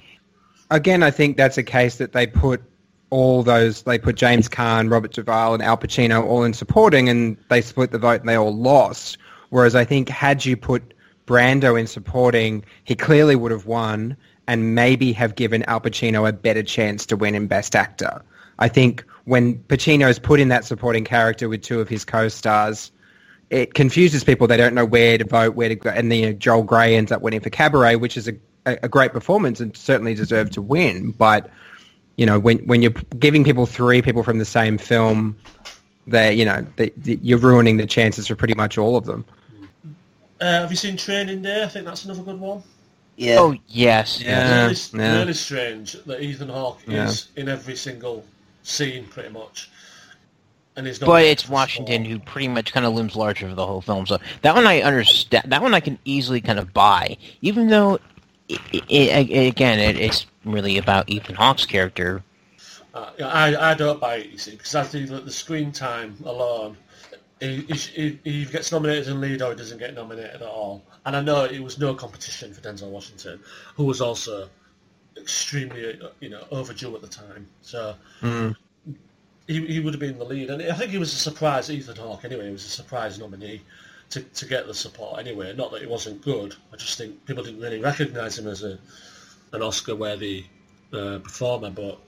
again, 0.72 1.02
I 1.02 1.10
think 1.10 1.36
that's 1.36 1.58
a 1.58 1.62
case 1.62 1.96
that 1.96 2.12
they 2.12 2.26
put 2.26 2.62
all 3.10 3.42
those, 3.42 3.82
they 3.82 3.98
put 3.98 4.16
James 4.16 4.48
Caan, 4.48 4.90
Robert 4.90 5.12
Duvall, 5.12 5.52
and 5.52 5.62
Al 5.62 5.76
Pacino 5.76 6.24
all 6.24 6.44
in 6.44 6.54
supporting, 6.54 7.10
and 7.10 7.36
they 7.50 7.60
split 7.60 7.90
the 7.90 7.98
vote 7.98 8.20
and 8.20 8.28
they 8.28 8.36
all 8.36 8.54
lost. 8.54 9.18
Whereas 9.50 9.74
I 9.74 9.84
think 9.84 10.08
had 10.08 10.46
you 10.46 10.56
put 10.56 10.94
Brando 11.32 11.80
in 11.80 11.86
supporting, 11.86 12.62
he 12.84 12.94
clearly 12.94 13.36
would 13.36 13.52
have 13.52 13.64
won 13.64 14.18
and 14.46 14.74
maybe 14.74 15.12
have 15.12 15.34
given 15.34 15.62
Al 15.62 15.80
Pacino 15.80 16.28
a 16.28 16.32
better 16.32 16.62
chance 16.62 17.06
to 17.06 17.16
win 17.16 17.34
in 17.34 17.46
Best 17.46 17.74
Actor. 17.74 18.20
I 18.58 18.68
think 18.68 19.02
when 19.24 19.56
Pacino's 19.60 20.18
put 20.18 20.40
in 20.40 20.48
that 20.48 20.66
supporting 20.66 21.04
character 21.04 21.48
with 21.48 21.62
two 21.62 21.80
of 21.80 21.88
his 21.88 22.04
co-stars, 22.04 22.92
it 23.48 23.72
confuses 23.72 24.24
people. 24.24 24.46
They 24.46 24.58
don't 24.58 24.74
know 24.74 24.84
where 24.84 25.16
to 25.16 25.24
vote, 25.24 25.54
where 25.54 25.70
to 25.70 25.74
go. 25.74 25.88
And 25.88 26.12
then 26.12 26.18
you 26.18 26.26
know, 26.26 26.32
Joel 26.34 26.64
Grey 26.64 26.96
ends 26.96 27.10
up 27.10 27.22
winning 27.22 27.40
for 27.40 27.48
Cabaret, 27.48 27.96
which 27.96 28.18
is 28.18 28.28
a, 28.28 28.34
a 28.66 28.88
great 28.88 29.14
performance 29.14 29.58
and 29.58 29.74
certainly 29.74 30.12
deserved 30.12 30.52
to 30.52 30.60
win. 30.60 31.12
But, 31.12 31.50
you 32.16 32.26
know, 32.26 32.38
when, 32.38 32.58
when 32.66 32.82
you're 32.82 32.94
giving 33.18 33.42
people 33.42 33.64
three 33.64 34.02
people 34.02 34.22
from 34.22 34.38
the 34.38 34.44
same 34.44 34.76
film, 34.76 35.38
they 36.06 36.34
you 36.34 36.44
know, 36.44 36.66
they, 36.76 36.90
they, 36.90 37.18
you're 37.22 37.38
ruining 37.38 37.78
the 37.78 37.86
chances 37.86 38.26
for 38.26 38.34
pretty 38.34 38.54
much 38.54 38.76
all 38.76 38.96
of 38.96 39.06
them. 39.06 39.24
Uh, 40.42 40.60
have 40.62 40.70
you 40.70 40.76
seen 40.76 40.96
Training 40.96 41.40
Day? 41.42 41.62
I 41.62 41.68
think 41.68 41.86
that's 41.86 42.04
another 42.04 42.22
good 42.22 42.40
one. 42.40 42.64
Yeah. 43.16 43.36
Oh 43.38 43.54
yes. 43.68 44.20
Yeah. 44.20 44.68
It's 44.68 44.92
really, 44.92 45.04
yeah. 45.04 45.18
really 45.18 45.34
strange 45.34 45.92
that 46.04 46.20
Ethan 46.20 46.48
Hawke 46.48 46.80
Yeah. 46.86 47.06
is 47.06 47.28
in 47.36 47.48
every 47.48 47.76
single 47.76 48.24
scene, 48.64 49.06
pretty 49.06 49.28
much. 49.28 49.70
And 50.74 50.84
he's 50.84 51.00
not. 51.00 51.06
But 51.06 51.24
it's 51.24 51.48
Washington 51.48 52.04
who 52.04 52.18
pretty 52.18 52.48
much 52.48 52.72
kind 52.72 52.84
of 52.84 52.92
looms 52.92 53.14
larger 53.14 53.48
for 53.48 53.54
the 53.54 53.64
whole 53.64 53.82
film. 53.82 54.04
So 54.06 54.18
that 54.40 54.54
one 54.54 54.66
I 54.66 54.80
understand. 54.80 55.52
That 55.52 55.62
one 55.62 55.74
I 55.74 55.80
can 55.80 55.96
easily 56.04 56.40
kind 56.40 56.58
of 56.58 56.72
buy, 56.74 57.16
even 57.42 57.68
though, 57.68 58.00
i 58.50 58.58
i 58.90 59.28
i 59.30 59.38
again, 59.46 59.78
it, 59.78 59.96
it's 59.96 60.26
really 60.44 60.76
about 60.76 61.08
Ethan 61.08 61.36
Hawke's 61.36 61.66
character. 61.66 62.24
Uh, 62.94 63.10
yeah, 63.18 63.28
I, 63.28 63.70
I 63.70 63.74
don't 63.74 64.00
buy 64.00 64.16
it, 64.16 64.30
you 64.30 64.38
see, 64.38 64.50
because 64.50 64.74
I 64.74 64.82
think 64.82 65.08
that 65.10 65.24
the 65.24 65.30
screen 65.30 65.72
time 65.72 66.16
alone, 66.24 66.76
he, 67.42 67.74
he, 67.74 68.20
he 68.22 68.44
gets 68.44 68.70
nominated 68.70 69.08
in 69.08 69.20
lead 69.20 69.42
or 69.42 69.50
he 69.50 69.56
doesn't 69.56 69.78
get 69.78 69.94
nominated 69.94 70.36
at 70.36 70.42
all. 70.42 70.82
And 71.04 71.16
I 71.16 71.20
know 71.20 71.44
it 71.44 71.60
was 71.60 71.78
no 71.78 71.94
competition 71.94 72.54
for 72.54 72.60
Denzel 72.60 72.90
Washington, 72.90 73.40
who 73.74 73.84
was 73.84 74.00
also 74.00 74.48
extremely, 75.16 76.00
uh, 76.00 76.08
you 76.20 76.30
know, 76.30 76.44
overdue 76.50 76.94
at 76.94 77.02
the 77.02 77.08
time. 77.08 77.46
So 77.62 77.94
Mm. 78.20 78.54
he, 79.48 79.66
he 79.66 79.80
would 79.80 79.92
have 79.92 80.00
been 80.00 80.18
the 80.18 80.24
lead. 80.24 80.50
And 80.50 80.62
I 80.62 80.74
think 80.74 80.92
he 80.92 80.98
was 80.98 81.12
a 81.12 81.16
surprise, 81.16 81.70
Ethan 81.70 81.96
Hawke 81.96 82.24
anyway, 82.24 82.46
he 82.46 82.52
was 82.52 82.64
a 82.64 82.68
surprise 82.68 83.18
nominee 83.18 83.60
to, 84.10 84.20
to 84.22 84.46
get 84.46 84.66
the 84.66 84.74
support 84.74 85.18
anyway. 85.18 85.52
Not 85.54 85.72
that 85.72 85.80
he 85.80 85.86
wasn't 85.88 86.22
good, 86.22 86.54
I 86.72 86.76
just 86.76 86.96
think 86.96 87.26
people 87.26 87.42
didn't 87.42 87.60
really 87.60 87.80
recognise 87.80 88.38
him 88.38 88.46
as 88.46 88.62
a 88.62 88.78
an 89.52 89.60
Oscar-worthy 89.60 90.46
uh, 90.94 91.18
performer, 91.18 91.70
but 91.70 91.98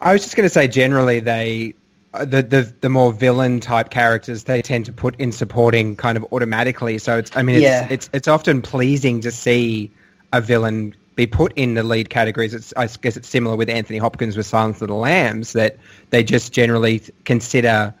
I 0.00 0.12
was 0.12 0.22
just 0.22 0.36
going 0.36 0.44
to 0.48 0.52
say, 0.52 0.68
generally, 0.68 1.20
they 1.20 1.74
Uh, 2.16 2.24
the, 2.24 2.42
the 2.42 2.74
the 2.80 2.88
more 2.88 3.12
villain 3.12 3.60
type 3.60 3.90
characters 3.90 4.44
they 4.44 4.62
tend 4.62 4.86
to 4.86 4.92
put 4.92 5.14
in 5.20 5.32
supporting 5.32 5.94
kind 5.96 6.16
of 6.16 6.24
automatically. 6.32 6.96
So 6.96 7.18
it's 7.18 7.30
I 7.36 7.42
mean 7.42 7.56
it's 7.56 7.62
Yeah. 7.62 7.88
it's 7.90 8.08
it's 8.14 8.28
often 8.28 8.62
pleasing 8.62 9.20
to 9.20 9.30
see 9.30 9.90
a 10.32 10.40
villain 10.40 10.94
be 11.14 11.26
put 11.26 11.52
in 11.56 11.74
the 11.74 11.82
lead 11.82 12.08
categories. 12.08 12.54
It's 12.54 12.72
I 12.76 12.86
guess 12.86 13.16
it's 13.16 13.28
similar 13.28 13.56
with 13.56 13.68
Anthony 13.68 13.98
Hopkins 13.98 14.36
with 14.36 14.46
Silence 14.46 14.80
of 14.80 14.88
the 14.88 14.94
Lambs 14.94 15.52
that 15.52 15.76
they 16.10 16.22
just 16.22 16.52
generally 16.52 17.02
consider 17.24 17.94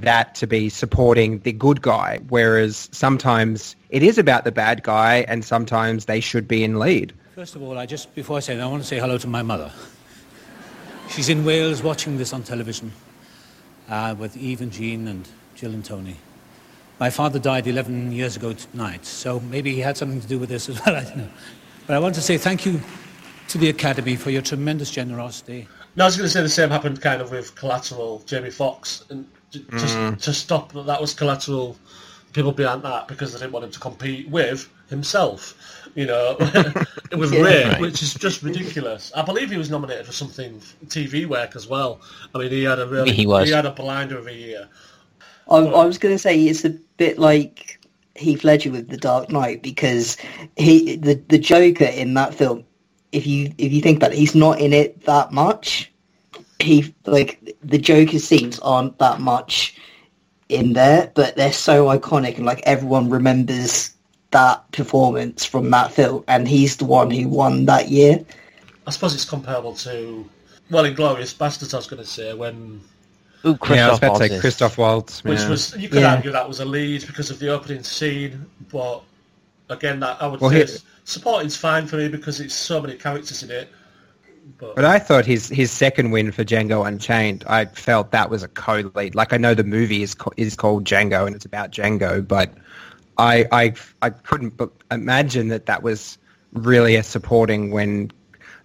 that 0.00 0.34
to 0.36 0.46
be 0.46 0.68
supporting 0.68 1.38
the 1.40 1.52
good 1.52 1.82
guy, 1.82 2.20
whereas 2.28 2.88
sometimes 2.92 3.74
it 3.88 4.02
is 4.02 4.18
about 4.18 4.44
the 4.44 4.52
bad 4.52 4.82
guy, 4.82 5.24
and 5.26 5.42
sometimes 5.44 6.04
they 6.04 6.20
should 6.20 6.46
be 6.46 6.62
in 6.62 6.78
lead. 6.78 7.14
First 7.34 7.56
of 7.56 7.62
all, 7.62 7.78
I 7.78 7.86
just 7.86 8.14
before 8.14 8.36
I 8.36 8.40
say 8.40 8.56
that, 8.56 8.62
I 8.62 8.66
want 8.66 8.82
to 8.82 8.88
say 8.88 9.00
hello 9.00 9.18
to 9.18 9.26
my 9.26 9.42
mother. 9.42 9.72
She's 11.08 11.28
in 11.28 11.44
Wales 11.44 11.82
watching 11.82 12.18
this 12.18 12.32
on 12.32 12.42
television 12.42 12.92
uh, 13.88 14.14
with 14.18 14.36
Eve 14.36 14.60
and 14.60 14.72
Jean 14.72 15.08
and 15.08 15.28
Jill 15.54 15.72
and 15.72 15.84
Tony. 15.84 16.16
My 16.98 17.10
father 17.10 17.38
died 17.38 17.66
11 17.66 18.12
years 18.12 18.36
ago 18.36 18.52
tonight, 18.54 19.04
so 19.04 19.40
maybe 19.40 19.74
he 19.74 19.80
had 19.80 19.96
something 19.96 20.20
to 20.20 20.26
do 20.26 20.38
with 20.38 20.48
this 20.48 20.68
as 20.68 20.80
well. 20.86 20.96
I 20.96 21.04
don't 21.04 21.16
know. 21.18 21.28
But 21.86 21.96
I 21.96 21.98
want 21.98 22.14
to 22.16 22.22
say 22.22 22.38
thank 22.38 22.64
you 22.66 22.80
to 23.48 23.58
the 23.58 23.68
Academy 23.68 24.16
for 24.16 24.30
your 24.30 24.42
tremendous 24.42 24.90
generosity. 24.90 25.68
No, 25.94 26.04
I 26.04 26.06
was 26.08 26.16
going 26.16 26.26
to 26.26 26.30
say 26.32 26.42
the 26.42 26.48
same 26.48 26.68
happened 26.70 27.00
kind 27.00 27.22
of 27.22 27.30
with 27.30 27.54
Collateral, 27.54 28.22
Jamie 28.26 28.50
Foxx, 28.50 29.04
and 29.10 29.26
j- 29.50 29.64
just 29.72 29.94
Mm. 29.96 30.20
to 30.22 30.32
stop 30.34 30.72
that 30.72 30.86
that 30.86 31.00
was 31.00 31.14
Collateral, 31.14 31.76
people 32.32 32.52
behind 32.52 32.82
that 32.82 33.08
because 33.08 33.32
they 33.32 33.38
didn't 33.38 33.52
want 33.52 33.64
him 33.64 33.70
to 33.70 33.78
compete 33.78 34.28
with 34.28 34.68
himself, 34.90 35.54
you 35.96 36.06
know, 36.06 36.36
with 37.16 37.32
Yeah. 37.32 37.40
Ray, 37.40 37.64
Right. 37.64 37.80
which 37.80 38.02
is 38.02 38.14
just 38.14 38.42
ridiculous. 38.42 39.10
I 39.16 39.22
believe 39.22 39.50
he 39.50 39.56
was 39.56 39.70
nominated 39.70 40.06
for 40.06 40.12
something 40.12 40.60
TV 40.86 41.26
work 41.26 41.56
as 41.56 41.66
well. 41.66 42.00
I 42.34 42.38
mean, 42.38 42.50
he 42.52 42.62
had 42.62 42.78
a 42.78 42.86
really 42.86 43.12
He 43.12 43.26
was. 43.26 43.48
he 43.48 43.54
had 43.54 43.66
a 43.66 43.72
blinder 43.72 44.16
of 44.18 44.28
a 44.28 44.34
year. 44.34 44.68
I, 45.50 45.56
I 45.58 45.84
was 45.84 45.98
going 45.98 46.14
to 46.14 46.18
say 46.18 46.40
it's 46.44 46.64
a 46.64 46.70
bit 46.98 47.18
like 47.18 47.80
Heath 48.14 48.44
Ledger 48.44 48.70
with 48.70 48.88
The 48.88 48.96
Dark 48.96 49.30
Knight 49.30 49.62
because 49.62 50.16
he 50.56 50.96
the 50.96 51.14
the 51.28 51.38
Joker 51.38 51.84
in 51.84 52.14
that 52.14 52.34
film. 52.34 52.64
If 53.12 53.26
you 53.26 53.52
if 53.58 53.72
you 53.72 53.80
think 53.80 53.96
about 53.98 54.12
it, 54.12 54.18
he's 54.18 54.34
not 54.34 54.60
in 54.60 54.72
it 54.72 55.02
that 55.06 55.32
much. 55.32 55.92
He 56.60 56.94
like 57.06 57.56
the 57.62 57.78
Joker 57.78 58.18
scenes 58.18 58.58
aren't 58.60 58.98
that 58.98 59.20
much 59.20 59.76
in 60.48 60.72
there, 60.74 61.12
but 61.14 61.36
they're 61.36 61.52
so 61.52 61.86
iconic 61.86 62.36
and 62.36 62.46
like 62.46 62.62
everyone 62.64 63.08
remembers 63.10 63.95
that 64.32 64.70
performance 64.72 65.44
from 65.44 65.70
that 65.70 65.92
film, 65.92 66.24
and 66.28 66.46
he's 66.48 66.76
the 66.76 66.84
one 66.84 67.10
who 67.10 67.28
won 67.28 67.66
that 67.66 67.88
year. 67.88 68.24
I 68.86 68.90
suppose 68.90 69.14
it's 69.14 69.24
comparable 69.24 69.74
to 69.76 70.28
well, 70.70 70.84
in 70.84 70.94
Glorious 70.94 71.32
Bastards, 71.32 71.72
I 71.74 71.76
was 71.76 71.86
going 71.86 72.02
to 72.02 72.08
say 72.08 72.34
when 72.34 72.80
Ooh, 73.44 73.56
yeah, 73.70 73.88
I 73.88 73.90
was 73.90 73.98
Christoph 73.98 73.98
about 73.98 74.12
to 74.12 74.18
say 74.18 74.28
Waltz. 74.30 74.40
Christoph 74.40 74.78
Waltz, 74.78 75.24
which 75.24 75.38
yeah. 75.40 75.48
was 75.48 75.76
you 75.76 75.88
could 75.88 76.00
Yeah. 76.00 76.14
argue 76.14 76.32
that 76.32 76.48
was 76.48 76.58
a 76.60 76.64
lead 76.64 77.06
because 77.06 77.30
of 77.30 77.38
the 77.38 77.48
opening 77.48 77.82
scene, 77.84 78.46
but 78.72 79.02
again, 79.70 80.00
that 80.00 80.20
I 80.20 80.26
would 80.26 80.40
Well, 80.40 80.50
say 80.50 80.56
here- 80.56 80.64
s- 80.64 80.82
supporting's 81.04 81.56
fine 81.56 81.86
for 81.86 81.96
me 81.96 82.08
because 82.08 82.40
it's 82.40 82.54
so 82.54 82.80
many 82.80 82.94
characters 82.96 83.42
in 83.44 83.50
it. 83.50 83.68
But 84.58 84.76
But 84.76 84.84
I 84.84 84.98
thought 85.00 85.24
his 85.26 85.48
his 85.48 85.70
second 85.72 86.10
win 86.12 86.30
for 86.32 86.44
Django 86.44 86.86
Unchained, 86.86 87.44
I 87.48 87.64
felt 87.66 88.10
that 88.12 88.30
was 88.30 88.42
a 88.44 88.48
co-lead. 88.48 89.14
Like 89.14 89.32
I 89.32 89.36
know 89.36 89.54
the 89.54 89.64
movie 89.64 90.02
is 90.02 90.14
co- 90.14 90.32
is 90.36 90.54
called 90.56 90.84
Django 90.84 91.26
and 91.26 91.34
it's 91.34 91.44
about 91.44 91.70
Django, 91.72 92.26
but 92.26 92.50
I 93.18 93.46
I 93.52 93.74
I 94.02 94.10
couldn't 94.10 94.56
b- 94.56 94.66
imagine 94.90 95.48
that 95.48 95.66
that 95.66 95.82
was 95.82 96.18
really 96.52 96.96
a 96.96 97.02
supporting 97.02 97.70
when. 97.70 98.10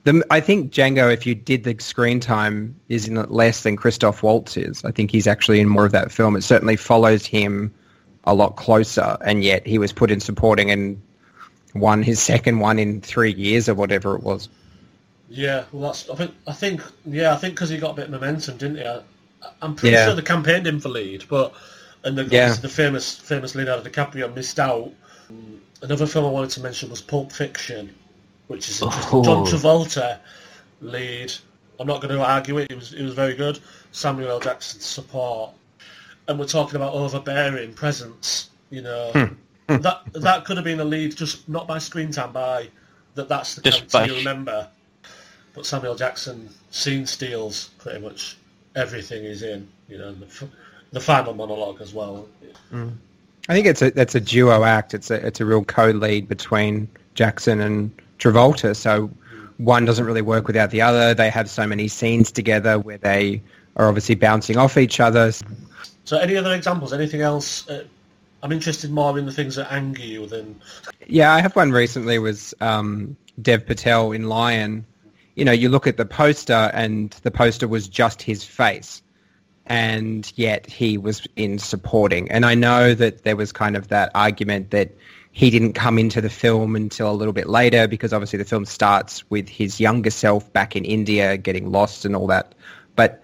The, 0.03 0.25
I 0.31 0.39
think 0.39 0.71
Django, 0.73 1.13
if 1.13 1.27
you 1.27 1.35
did 1.35 1.63
the 1.63 1.75
screen 1.79 2.19
time, 2.19 2.75
is 2.89 3.07
in 3.07 3.15
less 3.29 3.61
than 3.61 3.75
Christoph 3.75 4.23
Waltz 4.23 4.57
is. 4.57 4.83
I 4.83 4.89
think 4.91 5.11
he's 5.11 5.27
actually 5.27 5.59
in 5.59 5.69
more 5.69 5.85
of 5.85 5.91
that 5.91 6.11
film. 6.11 6.35
It 6.35 6.41
certainly 6.41 6.75
follows 6.75 7.23
him 7.23 7.71
a 8.23 8.33
lot 8.33 8.55
closer, 8.55 9.15
and 9.23 9.43
yet 9.43 9.65
he 9.67 9.77
was 9.77 9.93
put 9.93 10.09
in 10.09 10.19
supporting 10.19 10.71
and 10.71 10.99
won 11.75 12.01
his 12.01 12.19
second 12.19 12.59
one 12.59 12.79
in 12.79 12.99
three 13.01 13.31
years 13.33 13.69
or 13.69 13.75
whatever 13.75 14.15
it 14.15 14.23
was. 14.23 14.49
yeah, 15.29 15.65
well, 15.71 15.91
that's 15.91 16.09
I 16.09 16.15
think 16.15 16.31
I 16.47 16.53
think 16.53 16.81
yeah 17.05 17.33
I 17.33 17.37
think 17.37 17.53
because 17.53 17.69
he 17.69 17.77
got 17.77 17.91
a 17.91 17.93
bit 17.93 18.05
of 18.05 18.11
momentum, 18.11 18.57
didn't 18.57 18.77
he? 18.77 18.83
I, 18.83 19.01
I'm 19.61 19.75
pretty 19.75 19.95
Yeah. 19.95 20.05
sure 20.07 20.15
they 20.15 20.21
campaigned 20.23 20.65
him 20.67 20.79
for 20.79 20.89
lead, 20.89 21.25
but 21.29 21.53
and 22.03 22.17
the, 22.17 22.23
Yeah. 22.25 22.53
the 22.53 22.69
famous 22.69 23.17
famous 23.17 23.55
Leonardo 23.55 23.87
DiCaprio 23.89 24.33
missed 24.35 24.59
out. 24.59 24.91
Another 25.81 26.05
film 26.05 26.25
I 26.25 26.29
wanted 26.29 26.51
to 26.51 26.61
mention 26.61 26.89
was 26.89 27.01
Pulp 27.01 27.31
Fiction, 27.31 27.93
which 28.47 28.69
is 28.69 28.81
interesting. 28.81 29.23
John 29.23 29.37
Oh. 29.39 29.43
Travolta 29.45 30.19
lead. 30.81 31.33
I'm 31.79 31.87
not 31.87 32.01
going 32.01 32.13
to 32.15 32.23
argue 32.23 32.59
it. 32.59 32.69
It 32.71 32.75
was 32.75 32.93
it 32.93 33.03
was 33.03 33.13
very 33.13 33.33
good. 33.33 33.59
Samuel 33.91 34.29
L. 34.31 34.39
Jackson's 34.39 34.85
support, 34.85 35.51
and 36.27 36.37
we're 36.39 36.45
talking 36.45 36.75
about 36.75 36.93
overbearing 36.93 37.73
presence. 37.73 38.49
You 38.69 38.81
know, 38.83 39.11
Hmm. 39.67 39.77
that 39.81 40.01
that 40.13 40.45
could 40.45 40.57
have 40.57 40.63
been 40.63 40.79
a 40.79 40.85
lead, 40.85 41.15
just 41.15 41.49
not 41.49 41.67
by 41.67 41.77
screen 41.79 42.11
time, 42.11 42.31
by 42.31 42.69
that. 43.15 43.27
That's 43.29 43.55
the 43.55 43.61
Just 43.61 43.89
character 43.89 43.97
by 43.97 44.05
you 44.05 44.15
remember. 44.15 44.67
But 45.53 45.65
Samuel 45.65 45.95
Jackson 45.95 46.49
scene 46.69 47.05
steals 47.05 47.71
pretty 47.79 47.99
much 47.99 48.37
everything 48.75 49.23
he's 49.23 49.41
in. 49.41 49.67
You 49.89 49.97
know, 49.97 50.15
the, 50.91 50.99
final 50.99 51.33
monologue 51.33 51.81
as 51.81 51.93
well. 51.93 52.27
I 52.73 53.53
think 53.53 53.65
it's 53.65 53.81
a 53.81 53.91
that's 53.91 54.15
a 54.15 54.19
duo 54.21 54.63
act. 54.63 54.93
It's 54.93 55.09
a 55.09 55.25
it's 55.25 55.39
a 55.41 55.45
real 55.45 55.63
co-lead 55.63 56.27
between 56.27 56.87
Jackson 57.15 57.59
and 57.59 57.91
Travolta. 58.19 58.75
So 58.75 59.09
one 59.57 59.85
doesn't 59.85 60.05
really 60.05 60.21
work 60.21 60.47
without 60.47 60.71
the 60.71 60.81
other. 60.81 61.13
They 61.13 61.29
have 61.29 61.49
so 61.49 61.67
many 61.67 61.87
scenes 61.87 62.31
together 62.31 62.79
where 62.79 62.97
they 62.97 63.41
are 63.75 63.87
obviously 63.87 64.15
bouncing 64.15 64.57
off 64.57 64.77
each 64.77 64.99
other. 64.99 65.31
So, 66.03 66.17
any 66.17 66.35
other 66.35 66.53
examples? 66.53 66.93
Anything 66.93 67.21
else? 67.21 67.69
Uh, 67.69 67.83
I'm 68.43 68.51
interested 68.51 68.91
more 68.91 69.17
in 69.19 69.25
the 69.25 69.31
things 69.31 69.55
that 69.55 69.71
anger 69.71 70.01
you 70.01 70.25
than 70.25 70.59
Yeah, 71.07 71.31
I 71.33 71.41
have 71.41 71.55
one 71.55 71.71
recently 71.71 72.17
was 72.17 72.53
um, 72.59 73.15
Dev 73.41 73.65
Patel 73.65 74.11
in 74.11 74.27
Lion. 74.27 74.85
You 75.35 75.45
know, 75.45 75.51
you 75.51 75.69
look 75.69 75.87
at 75.87 75.97
the 75.97 76.05
poster 76.05 76.71
and 76.73 77.11
the 77.21 77.31
poster 77.31 77.67
was 77.67 77.87
just 77.87 78.21
his 78.21 78.43
face. 78.43 79.01
And 79.71 80.29
yet 80.35 80.69
he 80.69 80.97
was 80.97 81.25
in 81.37 81.57
supporting. 81.57 82.29
And 82.29 82.45
I 82.45 82.55
know 82.55 82.93
that 82.93 83.23
there 83.23 83.37
was 83.37 83.53
kind 83.53 83.77
of 83.77 83.87
that 83.87 84.11
argument 84.13 84.71
that 84.71 84.91
he 85.31 85.49
didn't 85.49 85.75
come 85.75 85.97
into 85.97 86.19
the 86.19 86.29
film 86.29 86.75
until 86.75 87.09
a 87.09 87.13
little 87.13 87.31
bit 87.31 87.47
later 87.47 87.87
because 87.87 88.11
obviously 88.11 88.35
the 88.35 88.43
film 88.43 88.65
starts 88.65 89.23
with 89.29 89.47
his 89.47 89.79
younger 89.79 90.09
self 90.09 90.51
back 90.51 90.75
in 90.75 90.83
India 90.83 91.37
getting 91.37 91.71
lost 91.71 92.03
and 92.03 92.17
all 92.17 92.27
that. 92.27 92.53
But 92.97 93.23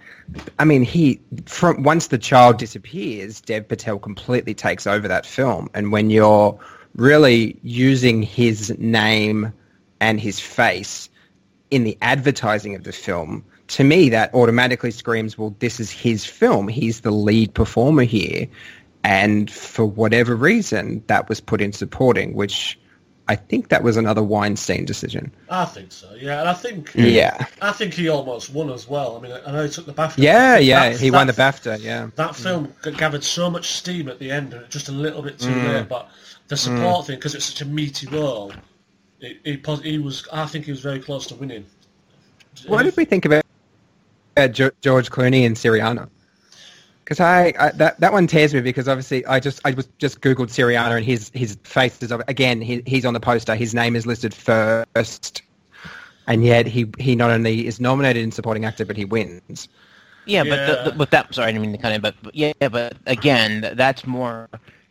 I 0.57 0.63
mean, 0.63 0.83
he 0.83 1.19
from 1.47 1.83
once 1.83 2.07
the 2.07 2.17
child 2.17 2.59
disappears, 2.59 3.41
Dev 3.41 3.67
Patel 3.67 3.99
completely 3.99 4.53
takes 4.53 4.87
over 4.87 5.09
that 5.09 5.25
film. 5.25 5.69
And 5.73 5.91
when 5.91 6.09
you're 6.09 6.57
really 6.95 7.59
using 7.61 8.23
his 8.23 8.73
name 8.77 9.51
and 9.99 10.17
his 10.17 10.39
face 10.39 11.09
in 11.71 11.83
the 11.83 11.97
advertising 12.01 12.73
of 12.73 12.85
the 12.85 12.93
film, 12.93 13.43
to 13.67 13.83
me 13.83 14.09
that 14.09 14.33
automatically 14.33 14.91
screams, 14.91 15.37
well, 15.37 15.55
this 15.59 15.79
is 15.79 15.91
his 15.91 16.25
film. 16.25 16.67
He's 16.67 17.01
the 17.01 17.11
lead 17.11 17.53
performer 17.53 18.03
here. 18.03 18.47
And 19.03 19.49
for 19.51 19.85
whatever 19.85 20.35
reason, 20.35 21.03
that 21.07 21.29
was 21.29 21.39
put 21.39 21.61
in 21.61 21.71
supporting, 21.73 22.33
which 22.33 22.77
I 23.29 23.35
think 23.35 23.69
that 23.69 23.83
was 23.83 23.97
another 23.97 24.23
Weinstein 24.23 24.85
decision. 24.85 25.31
I 25.49 25.65
think 25.65 25.91
so, 25.91 26.13
yeah, 26.15 26.39
and 26.39 26.49
I 26.49 26.53
think 26.53 26.91
Yeah. 26.95 27.45
I 27.61 27.73
think 27.73 27.93
he 27.93 28.07
almost 28.09 28.53
won 28.53 28.69
as 28.69 28.87
well. 28.87 29.17
I 29.17 29.21
mean, 29.21 29.33
I 29.45 29.51
know 29.51 29.63
he 29.63 29.69
took 29.69 29.85
the 29.85 29.93
BAFTA. 29.93 30.13
Yeah, 30.17 30.57
yeah, 30.57 30.91
that- 30.91 30.99
he 30.99 31.11
won 31.11 31.27
the 31.27 31.33
that- 31.33 31.55
BAFTA, 31.55 31.81
yeah. 31.83 32.07
That 32.15 32.35
film 32.37 32.73
g- 32.83 32.91
gathered 32.91 33.23
so 33.25 33.49
much 33.49 33.67
steam 33.71 34.07
at 34.07 34.19
the 34.19 34.31
end, 34.31 34.57
just 34.69 34.87
a 34.87 34.93
little 34.93 35.21
bit 35.21 35.39
too 35.39 35.49
Mm. 35.49 35.67
late. 35.73 35.89
But 35.89 36.09
the 36.47 36.55
support 36.57 37.07
thing, 37.07 37.17
because 37.17 37.35
it's 37.35 37.45
such 37.45 37.61
a 37.61 37.65
meaty 37.65 38.07
role, 38.07 38.53
it, 39.19 39.61
pos- 39.63 39.81
he 39.83 39.97
was. 39.99 40.25
I 40.31 40.45
think 40.45 40.63
he 40.65 40.71
was 40.71 40.79
very 40.81 40.99
close 40.99 41.27
to 41.27 41.35
winning. 41.35 41.65
What 42.65 42.83
did 42.83 42.95
we 42.97 43.03
think 43.05 43.25
about 43.25 43.43
uh, 44.37 44.47
Jo- 44.47 44.71
George 44.81 45.09
Clooney 45.09 45.45
and 45.45 45.55
Syriana? 45.55 46.09
Because 47.03 47.19
I, 47.19 47.53
I 47.59 47.71
that 47.71 47.99
that 48.01 48.11
one 48.11 48.27
tears 48.27 48.53
me 48.53 48.59
because 48.61 48.87
obviously 48.87 49.25
I 49.25 49.39
just 49.39 49.61
I 49.65 49.71
was 49.71 49.87
just 49.97 50.21
googled 50.21 50.49
Syriana 50.49 50.97
and 50.97 51.05
his 51.05 51.31
his 51.33 51.57
face 51.63 52.01
is 52.01 52.11
again 52.11 52.61
he, 52.61 52.83
he's 52.85 53.05
on 53.05 53.13
the 53.13 53.19
poster 53.19 53.55
his 53.55 53.73
name 53.73 53.95
is 53.95 54.05
listed 54.05 54.33
first, 54.33 55.41
and 56.27 56.43
yet 56.43 56.67
he 56.67 56.91
he 56.99 57.15
not 57.15 57.31
only 57.31 57.65
is 57.65 57.79
nominated 57.79 58.23
in 58.23 58.31
supporting 58.31 58.65
actor 58.65 58.85
but 58.85 58.97
he 58.97 59.05
wins. 59.05 59.69
Yeah, 60.25 60.43
but 60.43 60.65
the, 60.65 60.91
the, 60.91 60.97
but 60.97 61.11
that 61.11 61.33
sorry, 61.33 61.47
I 61.47 61.51
didn't 61.53 61.61
mean 61.61 61.71
to 61.71 61.77
cut 61.81 61.93
in, 61.93 62.01
but, 62.01 62.15
but 62.21 62.35
yeah, 62.35 62.51
but 62.69 62.97
again, 63.05 63.71
that's 63.75 64.05
more 64.05 64.49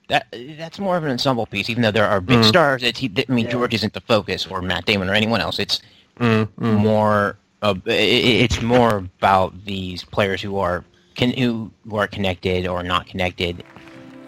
that 0.09 0.27
that's 0.57 0.79
more 0.79 0.97
of 0.97 1.05
an 1.05 1.11
ensemble 1.11 1.45
piece. 1.45 1.69
Even 1.69 1.83
though 1.83 1.91
there 1.91 2.07
are 2.07 2.23
big 2.23 2.39
Mm. 2.39 2.45
stars, 2.49 2.83
it's, 2.83 2.99
he, 2.99 3.13
I 3.29 3.31
mean, 3.31 3.47
George 3.51 3.75
isn't 3.75 3.93
the 3.93 4.01
focus, 4.01 4.47
or 4.47 4.63
Matt 4.63 4.87
Damon, 4.87 5.11
or 5.11 5.15
anyone 5.15 5.43
else. 5.43 5.59
It's 5.59 5.83
Mm, 6.19 6.49
mm. 6.59 6.73
more. 6.73 7.37
Of, 7.63 7.83
i- 7.87 7.91
i 7.91 7.95
it's 7.95 8.61
more 8.63 8.99
about 8.99 9.65
these 9.65 10.05
players 10.05 10.43
who 10.43 10.59
are 10.59 10.85
can 11.15 11.33
who, 11.33 11.71
who 11.89 11.97
are 11.97 12.07
connected 12.07 12.67
or 12.67 12.83
not 12.83 13.07
connected. 13.07 13.65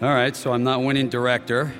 All 0.01 0.09
right, 0.09 0.35
so 0.35 0.51
I'm 0.53 0.63
not 0.63 0.81
winning 0.81 1.09
director. 1.09 1.71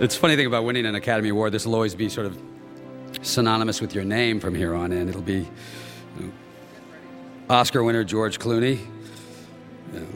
It's 0.00 0.16
funny 0.16 0.34
thing 0.36 0.46
about 0.46 0.64
winning 0.64 0.86
an 0.86 0.94
Academy 0.96 1.28
Award. 1.28 1.52
This 1.52 1.66
will 1.66 1.74
always 1.74 1.94
be 1.94 2.08
sort 2.08 2.26
of 2.26 2.36
synonymous 3.22 3.80
with 3.80 3.94
your 3.94 4.04
name 4.04 4.40
from 4.40 4.54
here 4.54 4.74
on 4.74 4.92
in. 4.92 5.08
It'll 5.08 5.22
be 5.22 5.48
you 6.18 6.26
know, 6.26 6.32
Oscar 7.48 7.84
winner 7.84 8.02
George 8.02 8.38
Clooney, 8.40 8.78
you 9.92 10.00
know, 10.00 10.06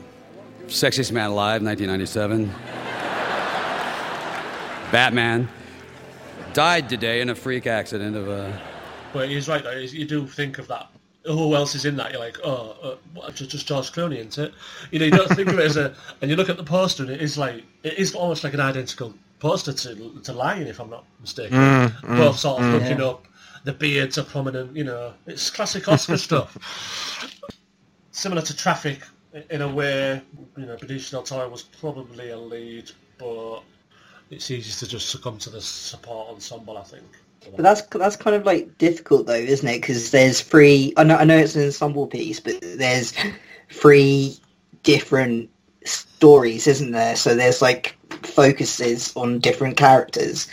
Sexiest 0.67 1.13
Man 1.13 1.31
Alive, 1.31 1.63
1997, 1.63 2.53
Batman, 4.91 5.49
died 6.55 6.89
today 6.89 7.21
in 7.21 7.29
a 7.29 7.35
freak 7.35 7.67
accident 7.67 8.17
of 8.17 8.29
a. 8.29 8.61
But 9.13 9.29
he's 9.29 9.49
right 9.49 9.63
though. 9.63 9.71
You 9.73 10.05
do 10.05 10.27
think 10.27 10.59
of 10.59 10.69
that. 10.69 10.89
Who 11.25 11.55
else 11.55 11.75
is 11.75 11.85
in 11.85 11.97
that? 11.97 12.13
You're 12.13 12.21
like, 12.21 12.39
oh, 12.43 12.77
uh, 12.83 12.97
what, 13.13 13.35
just, 13.35 13.51
just 13.51 13.67
George 13.67 13.93
Clooney, 13.93 14.17
isn't 14.17 14.47
it? 14.47 14.55
You 14.91 14.99
know, 14.99 15.05
you 15.05 15.11
don't 15.11 15.29
think 15.29 15.49
of 15.49 15.59
it 15.59 15.65
as 15.65 15.77
a. 15.77 15.95
And 16.23 16.31
you 16.31 16.37
look 16.37 16.49
at 16.49 16.57
the 16.57 16.65
poster, 16.65 17.03
and 17.03 17.13
it 17.13 17.21
is 17.21 17.37
like 17.37 17.65
it 17.83 17.99
is 17.99 18.15
almost 18.15 18.45
like 18.45 18.55
an 18.55 18.61
identical 18.61 19.15
poster 19.39 19.73
to 19.73 20.21
to 20.23 20.33
Lion, 20.33 20.67
if 20.67 20.81
I'm 20.81 20.91
not 20.91 21.05
mistaken. 21.21 21.59
Mm, 21.59 21.89
mm, 22.01 22.17
Both 22.17 22.39
sort 22.39 22.63
of 22.63 22.69
mm. 22.69 22.73
looking 22.81 23.03
up. 23.03 23.27
The 23.65 23.73
beards 23.73 24.17
are 24.17 24.25
prominent. 24.25 24.75
You 24.75 24.85
know, 24.85 25.13
it's 25.27 25.51
classic 25.51 25.87
Oscar 25.89 26.17
stuff. 26.29 26.57
Similar 28.11 28.43
to 28.43 28.57
Traffic 28.57 29.01
in 29.51 29.61
a 29.61 29.69
way. 29.69 30.23
You 30.57 30.67
know, 30.67 30.77
Benicio 30.77 31.11
del 31.11 31.23
Toro 31.25 31.49
was 31.49 31.63
probably 31.63 32.31
a 32.31 32.39
lead, 32.39 32.91
but 33.19 33.61
it's 34.31 34.51
easy 34.51 34.73
to 34.85 34.91
just 34.91 35.11
succumb 35.11 35.39
to 35.39 35.51
the 35.51 35.61
support 35.61 36.29
ensemble. 36.29 36.79
I 36.79 36.83
think. 36.83 37.05
But 37.57 37.63
that's 37.63 37.83
that's 37.83 38.17
kind 38.17 38.37
of 38.37 38.45
like 38.45 38.79
difficult 38.79 39.27
though, 39.27 39.35
isn't 39.35 39.67
it? 39.67 39.81
Because 39.81 40.11
there's 40.11 40.41
three. 40.41 40.93
I 40.97 41.05
know 41.05 41.17
I 41.17 41.25
know 41.25 41.37
it's 41.37 41.57
an 41.57 41.65
ensemble 41.65 42.07
piece, 42.07 42.41
but 42.41 42.61
there's 42.61 43.15
three 43.71 44.37
different 44.83 45.51
stories, 45.85 46.67
isn't 46.67 46.93
there? 46.93 47.17
So 47.17 47.35
there's 47.35 47.63
like 47.63 47.97
focuses 48.23 49.15
on 49.17 49.39
different 49.39 49.77
characters. 49.77 50.49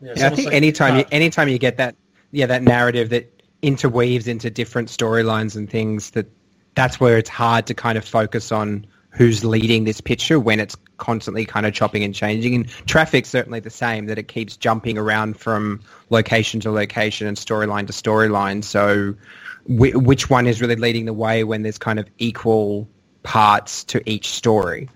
Yeah, 0.00 0.26
I 0.26 0.30
think 0.30 0.52
anytime 0.52 0.98
you 0.98 1.04
anytime 1.10 1.48
you 1.48 1.58
get 1.58 1.78
that 1.78 1.96
yeah 2.32 2.46
that 2.46 2.62
narrative 2.62 3.08
that 3.10 3.32
interweaves 3.62 4.28
into 4.28 4.50
different 4.50 4.88
storylines 4.88 5.56
and 5.56 5.68
things 5.70 6.10
that 6.10 6.26
that's 6.74 7.00
where 7.00 7.16
it's 7.16 7.30
hard 7.30 7.66
to 7.66 7.74
kind 7.74 7.96
of 7.96 8.04
focus 8.04 8.52
on 8.52 8.86
who's 9.16 9.44
leading 9.44 9.84
this 9.84 10.00
picture 10.00 10.38
when 10.38 10.60
it's 10.60 10.76
constantly 10.98 11.46
kind 11.46 11.64
of 11.64 11.72
chopping 11.72 12.04
and 12.04 12.14
changing. 12.14 12.54
And 12.54 12.68
traffic's 12.86 13.30
certainly 13.30 13.60
the 13.60 13.70
same 13.70 14.06
that 14.06 14.18
it 14.18 14.28
keeps 14.28 14.56
jumping 14.56 14.98
around 14.98 15.38
from 15.38 15.80
location 16.10 16.60
to 16.60 16.70
location 16.70 17.26
and 17.26 17.36
storyline 17.36 17.86
to 17.86 17.92
storyline. 17.92 18.62
So 18.62 19.14
whi 19.68 19.92
which 19.94 20.28
one 20.28 20.46
is 20.46 20.60
really 20.60 20.76
leading 20.76 21.06
the 21.06 21.14
way 21.14 21.44
when 21.44 21.62
there's 21.62 21.78
kind 21.78 21.98
of 21.98 22.06
equal 22.18 22.86
parts 23.22 23.84
to 23.84 24.02
each 24.08 24.28
story? 24.28 24.88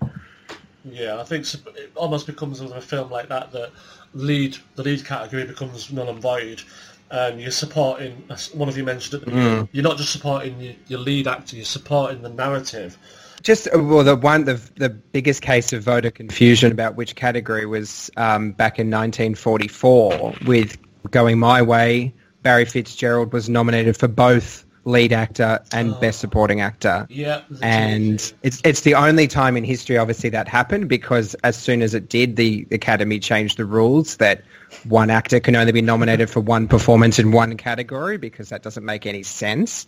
Yeah, 0.85 1.19
I 1.19 1.23
think 1.23 1.45
it 1.53 1.91
almost 1.95 2.27
becomes 2.27 2.61
with 2.61 2.71
a 2.71 2.81
film 2.81 3.09
like 3.09 3.27
that 3.29 3.51
that 3.51 3.71
lead 4.13 4.57
the 4.75 4.83
lead 4.83 5.05
category 5.05 5.45
becomes 5.45 5.91
null 5.91 6.09
and 6.09 6.19
void, 6.19 6.61
and 7.09 7.39
you're 7.41 7.51
supporting. 7.51 8.23
One 8.53 8.69
of 8.69 8.77
you 8.77 8.83
mentioned 8.83 9.15
at 9.15 9.19
the 9.21 9.31
beginning. 9.31 9.65
Mm. 9.65 9.69
You're 9.71 9.83
not 9.83 9.97
just 9.97 10.11
supporting 10.11 10.75
your 10.87 10.99
lead 10.99 11.27
actor; 11.27 11.55
you're 11.55 11.65
supporting 11.65 12.21
the 12.21 12.29
narrative. 12.29 12.97
Just 13.41 13.67
uh, 13.67 13.79
well, 13.81 14.03
the 14.03 14.15
one 14.15 14.45
the 14.45 14.61
the 14.75 14.89
biggest 14.89 15.41
case 15.41 15.73
of 15.73 15.83
voter 15.83 16.11
confusion 16.11 16.71
about 16.71 16.95
which 16.95 17.15
category 17.15 17.65
was 17.65 18.09
um, 18.17 18.51
back 18.51 18.79
in 18.79 18.87
1944 18.87 20.35
with 20.45 20.77
Going 21.09 21.39
My 21.39 21.61
Way. 21.61 22.13
Barry 22.43 22.65
Fitzgerald 22.65 23.33
was 23.33 23.49
nominated 23.49 23.97
for 23.97 24.07
both 24.07 24.65
lead 24.83 25.13
actor 25.13 25.59
and 25.71 25.99
best 25.99 26.19
supporting 26.19 26.61
actor. 26.61 27.05
Yeah, 27.09 27.41
And 27.61 28.33
it's 28.41 28.61
it's 28.63 28.81
the 28.81 28.95
only 28.95 29.27
time 29.27 29.57
in 29.57 29.63
history, 29.63 29.97
obviously, 29.97 30.29
that 30.31 30.47
happened 30.47 30.89
because 30.89 31.35
as 31.43 31.55
soon 31.55 31.81
as 31.81 31.93
it 31.93 32.09
did, 32.09 32.35
the 32.35 32.67
Academy 32.71 33.19
changed 33.19 33.57
the 33.57 33.65
rules 33.65 34.17
that 34.17 34.43
one 34.85 35.09
actor 35.09 35.39
can 35.39 35.55
only 35.55 35.71
be 35.71 35.81
nominated 35.81 36.29
for 36.29 36.39
one 36.39 36.67
performance 36.67 37.19
in 37.19 37.31
one 37.31 37.57
category 37.57 38.17
because 38.17 38.49
that 38.49 38.63
doesn't 38.63 38.85
make 38.85 39.05
any 39.05 39.23
sense. 39.23 39.87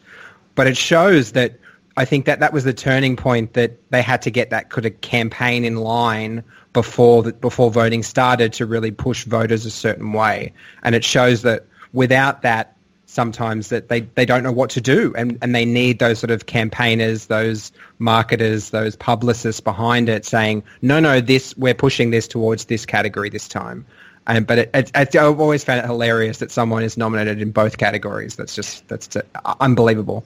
But 0.55 0.67
it 0.67 0.77
shows 0.77 1.31
that 1.31 1.57
I 1.95 2.05
think 2.05 2.25
that 2.25 2.39
that 2.39 2.53
was 2.53 2.63
the 2.63 2.73
turning 2.73 3.15
point 3.15 3.53
that 3.53 3.77
they 3.91 4.01
had 4.01 4.21
to 4.23 4.31
get 4.31 4.49
that 4.49 4.69
kind 4.69 4.85
of 4.85 5.01
campaign 5.01 5.63
in 5.63 5.77
line 5.77 6.43
before 6.73 7.23
before 7.23 7.69
voting 7.71 8.01
started 8.01 8.51
to 8.53 8.65
really 8.65 8.91
push 8.91 9.25
voters 9.25 9.65
a 9.65 9.71
certain 9.71 10.13
way. 10.13 10.53
And 10.81 10.95
it 10.95 11.03
shows 11.03 11.43
that 11.43 11.65
without 11.93 12.41
that, 12.41 12.75
sometimes 13.05 13.69
that 13.69 13.89
they, 13.89 14.01
they 14.01 14.25
don't 14.25 14.41
know 14.41 14.51
what 14.51 14.71
to 14.71 14.81
do 14.81 15.13
and, 15.15 15.37
and 15.41 15.53
they 15.53 15.65
need 15.65 15.99
those 15.99 16.17
sort 16.17 16.31
of 16.31 16.47
campaigners, 16.47 17.27
those 17.27 17.71
marketers, 17.99 18.71
those 18.71 18.95
publicists 18.95 19.61
behind 19.61 20.09
it 20.09 20.25
saying, 20.25 20.63
no, 20.81 20.99
no, 20.99 21.21
this 21.21 21.55
we're 21.55 21.75
pushing 21.75 22.09
this 22.09 22.27
towards 22.27 22.65
this 22.65 22.85
category 22.85 23.29
this 23.29 23.47
time. 23.47 23.85
And, 24.25 24.47
but 24.47 24.57
it, 24.57 24.69
it, 24.73 24.91
it, 24.95 25.15
I've 25.15 25.39
always 25.39 25.63
found 25.63 25.79
it 25.81 25.85
hilarious 25.85 26.39
that 26.39 26.49
someone 26.49 26.81
is 26.81 26.97
nominated 26.97 27.41
in 27.41 27.51
both 27.51 27.77
categories. 27.77 28.35
That's 28.35 28.55
just 28.55 28.87
that's 28.87 29.05
t- 29.07 29.21
unbelievable. 29.59 30.23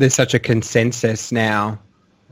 There's 0.00 0.14
such 0.14 0.32
a 0.32 0.38
consensus 0.38 1.30
now 1.30 1.78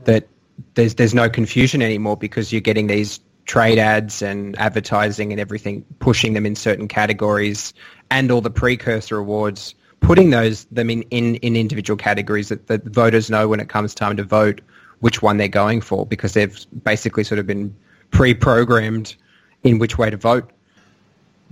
that 0.05 0.27
there's 0.73 0.95
there's 0.95 1.13
no 1.13 1.29
confusion 1.29 1.83
anymore 1.83 2.17
because 2.17 2.51
you're 2.51 2.61
getting 2.61 2.87
these 2.87 3.19
trade 3.45 3.77
ads 3.77 4.23
and 4.23 4.57
advertising 4.57 5.31
and 5.31 5.39
everything 5.39 5.85
pushing 5.99 6.33
them 6.33 6.47
in 6.47 6.55
certain 6.55 6.87
categories 6.87 7.75
and 8.09 8.31
all 8.31 8.41
the 8.41 8.49
precursor 8.49 9.17
awards 9.17 9.75
putting 9.99 10.31
those 10.31 10.65
them 10.65 10.89
in, 10.89 11.03
in, 11.11 11.35
in 11.35 11.55
individual 11.55 11.95
categories 11.95 12.49
that 12.49 12.65
the 12.65 12.81
voters 12.85 13.29
know 13.29 13.47
when 13.47 13.59
it 13.59 13.69
comes 13.69 13.93
time 13.93 14.17
to 14.17 14.23
vote 14.23 14.61
which 15.01 15.21
one 15.21 15.37
they're 15.37 15.47
going 15.47 15.79
for 15.79 16.07
because 16.07 16.33
they've 16.33 16.65
basically 16.83 17.23
sort 17.23 17.37
of 17.37 17.45
been 17.45 17.75
pre-programmed 18.09 19.15
in 19.63 19.77
which 19.77 19.99
way 19.99 20.09
to 20.09 20.17
vote. 20.17 20.49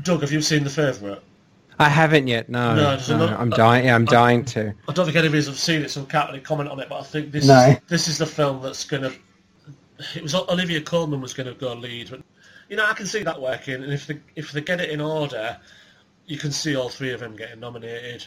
Doug, 0.01 0.21
have 0.21 0.31
you 0.31 0.41
seen 0.41 0.63
the 0.63 0.69
favourite? 0.71 1.21
I 1.79 1.89
haven't 1.89 2.27
yet. 2.27 2.49
No, 2.49 2.75
No, 2.75 2.81
there's 2.91 3.09
no, 3.09 3.15
another- 3.15 3.35
I'm 3.37 3.49
dying. 3.51 3.85
Yeah, 3.85 3.95
I'm 3.95 4.07
I- 4.07 4.11
dying 4.11 4.45
to. 4.45 4.73
I 4.89 4.93
don't 4.93 5.05
think 5.05 5.15
any 5.17 5.27
of 5.27 5.33
us 5.35 5.45
have 5.47 5.57
seen 5.59 5.81
it, 5.83 5.91
so 5.91 6.01
we 6.01 6.07
can't 6.07 6.27
really 6.29 6.41
comment 6.41 6.69
on 6.69 6.79
it. 6.79 6.89
But 6.89 7.01
I 7.01 7.03
think 7.03 7.31
this 7.31 7.45
No. 7.47 7.59
is, 7.59 7.77
this 7.87 8.07
is 8.07 8.17
the 8.17 8.25
film 8.25 8.61
that's 8.61 8.83
going 8.83 9.03
to. 9.03 9.13
It 10.15 10.21
was 10.23 10.33
Olivia 10.35 10.81
Colman 10.81 11.21
was 11.21 11.33
going 11.33 11.47
to 11.47 11.53
go 11.55 11.73
lead, 11.73 12.09
but 12.09 12.21
you 12.69 12.77
know 12.77 12.85
I 12.85 12.93
can 12.93 13.05
see 13.05 13.23
that 13.23 13.41
working. 13.41 13.75
And 13.83 13.91
if 13.93 14.07
they 14.07 14.19
if 14.35 14.51
they 14.51 14.61
get 14.61 14.79
it 14.81 14.89
in 14.89 15.01
order, 15.01 15.57
you 16.25 16.37
can 16.37 16.51
see 16.51 16.75
all 16.75 16.89
three 16.89 17.11
of 17.13 17.19
them 17.19 17.35
getting 17.35 17.59
nominated. 17.59 18.25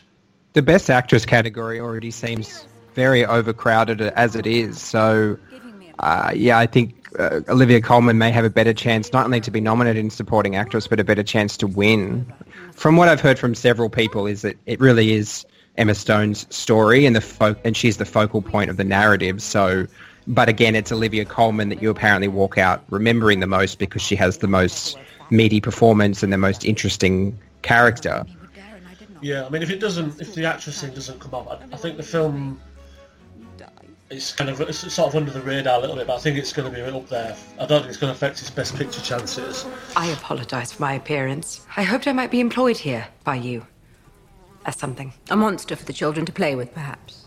The 0.53 0.63
best 0.63 0.91
actress 0.91 1.25
category 1.25 1.79
already 1.81 2.11
seems 2.11 2.67
very 2.95 3.25
overcrowded 3.25 4.01
as 4.01 4.35
it 4.35 4.47
is. 4.47 4.81
So, 4.81 5.39
uh, 6.01 6.33
yeah, 6.35 6.59
I 6.59 6.67
think 6.67 7.00
uh, 7.19 7.41
Olivia 7.49 7.81
Colman 7.81 8.19
may 8.19 8.31
have 8.31 8.45
a 8.45 8.51
better 8.51 8.73
chance 8.73 9.13
not 9.13 9.25
only 9.25 9.41
to 9.41 9.51
be 9.51 9.61
nominated 9.61 10.05
in 10.05 10.11
supporting 10.11 10.57
actress, 10.57 10.87
but 10.87 11.01
a 11.01 11.05
better 11.05 11.23
chance 11.23 11.57
to 11.59 11.67
win. 11.67 12.31
From 12.73 12.97
what 12.97 13.09
I've 13.09 13.21
heard 13.21 13.39
from 13.39 13.55
several 13.55 13.91
people, 13.91 14.27
is 14.27 14.43
that 14.43 14.57
it 14.67 14.81
really 14.81 15.13
is 15.13 15.45
Emma 15.77 15.95
Stone's 15.95 16.47
story, 16.55 17.07
and 17.07 17.17
the 17.17 17.21
fo- 17.21 17.57
and 17.65 17.77
she's 17.77 17.97
the 17.97 18.05
focal 18.05 18.43
point 18.43 18.71
of 18.71 18.77
the 18.77 18.85
narrative. 18.85 19.43
So, 19.43 19.87
but 20.27 20.49
again, 20.49 20.75
it's 20.77 20.93
Olivia 20.93 21.25
Colman 21.25 21.69
that 21.71 21.83
you 21.83 21.91
apparently 21.91 22.29
walk 22.29 22.59
out 22.59 22.85
remembering 22.91 23.41
the 23.41 23.47
most 23.47 23.79
because 23.79 24.03
she 24.03 24.17
has 24.17 24.39
the 24.39 24.49
most 24.49 24.97
meaty 25.31 25.61
performance 25.61 26.23
and 26.23 26.33
the 26.33 26.39
most 26.39 26.65
interesting 26.65 27.39
character. 27.63 28.25
Yeah, 29.23 29.45
I 29.45 29.51
mean, 29.51 29.63
if 29.63 29.71
it 29.71 29.81
doesn't, 29.81 30.21
if 30.21 30.35
the 30.35 30.47
actress 30.47 30.81
thing 30.81 30.95
doesn't 30.95 31.21
come 31.21 31.35
up, 31.35 31.49
I, 31.51 31.75
I 31.75 31.77
think 31.77 31.99
the 31.99 32.03
film 32.03 32.61
it's 34.11 34.33
kind 34.33 34.51
of 34.51 34.61
it's 34.61 34.93
sort 34.93 35.09
of 35.09 35.15
under 35.15 35.31
the 35.31 35.41
radar 35.41 35.79
a 35.79 35.81
little 35.81 35.95
bit, 35.95 36.07
but 36.09 36.17
I 36.17 36.19
think 36.19 36.37
it's 36.37 36.53
going 36.53 36.73
to 36.73 36.77
be 36.77 36.83
up 36.83 37.09
there. 37.09 37.37
I 37.61 37.67
don't 37.67 37.83
think 37.83 37.91
it's 37.91 37.97
going 37.97 38.13
to 38.13 38.17
affect 38.17 38.41
its 38.41 38.51
best 38.51 38.75
picture 38.77 39.01
chances. 39.01 39.65
I 39.97 40.09
apologise 40.09 40.73
for 40.73 40.83
my 40.83 40.95
appearance. 40.95 41.65
I 41.77 41.85
hoped 41.85 42.09
I 42.09 42.13
might 42.13 42.33
be 42.33 42.41
employed 42.41 42.77
here 42.77 43.07
by 43.23 43.37
you. 43.37 43.67
As 44.67 44.77
something. 44.77 45.13
A 45.31 45.37
monster 45.37 45.77
for 45.77 45.85
the 45.85 45.93
children 45.93 46.27
to 46.27 46.33
play 46.33 46.57
with, 46.57 46.75
perhaps. 46.75 47.27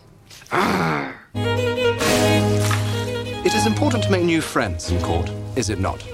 It 3.44 3.54
is 3.54 3.66
important 3.66 4.04
to 4.04 4.10
make 4.10 4.22
new 4.22 4.42
friends 4.42 4.90
in 4.90 5.00
court, 5.02 5.30
is 5.56 5.70
it 5.70 5.80
not? 5.80 6.06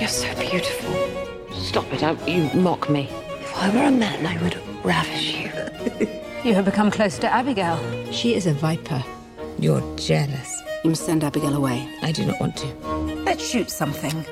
You're 0.00 0.08
so 0.08 0.34
beautiful. 0.34 0.92
Stop 1.54 1.90
it, 1.92 2.00
don't 2.00 2.28
you 2.28 2.50
mock 2.60 2.90
me. 2.90 3.08
If 3.40 3.56
I 3.56 3.70
were 3.70 3.84
a 3.84 3.90
man, 3.92 4.26
I 4.26 4.42
would 4.42 4.58
ravish 4.84 5.36
you. 5.36 6.10
You 6.44 6.52
have 6.52 6.66
become 6.66 6.90
close 6.90 7.16
to 7.20 7.26
Abigail. 7.32 7.80
She 8.12 8.34
is 8.34 8.46
a 8.46 8.52
viper. 8.52 9.02
You're 9.58 9.82
jealous. 9.96 10.62
You 10.82 10.90
must 10.90 11.06
send 11.06 11.24
Abigail 11.24 11.54
away. 11.54 11.88
I 12.02 12.12
do 12.12 12.26
not 12.26 12.40
want 12.40 12.56
to. 12.58 12.66
Let's 13.24 13.46
shoot 13.46 13.70
something. 13.70 14.24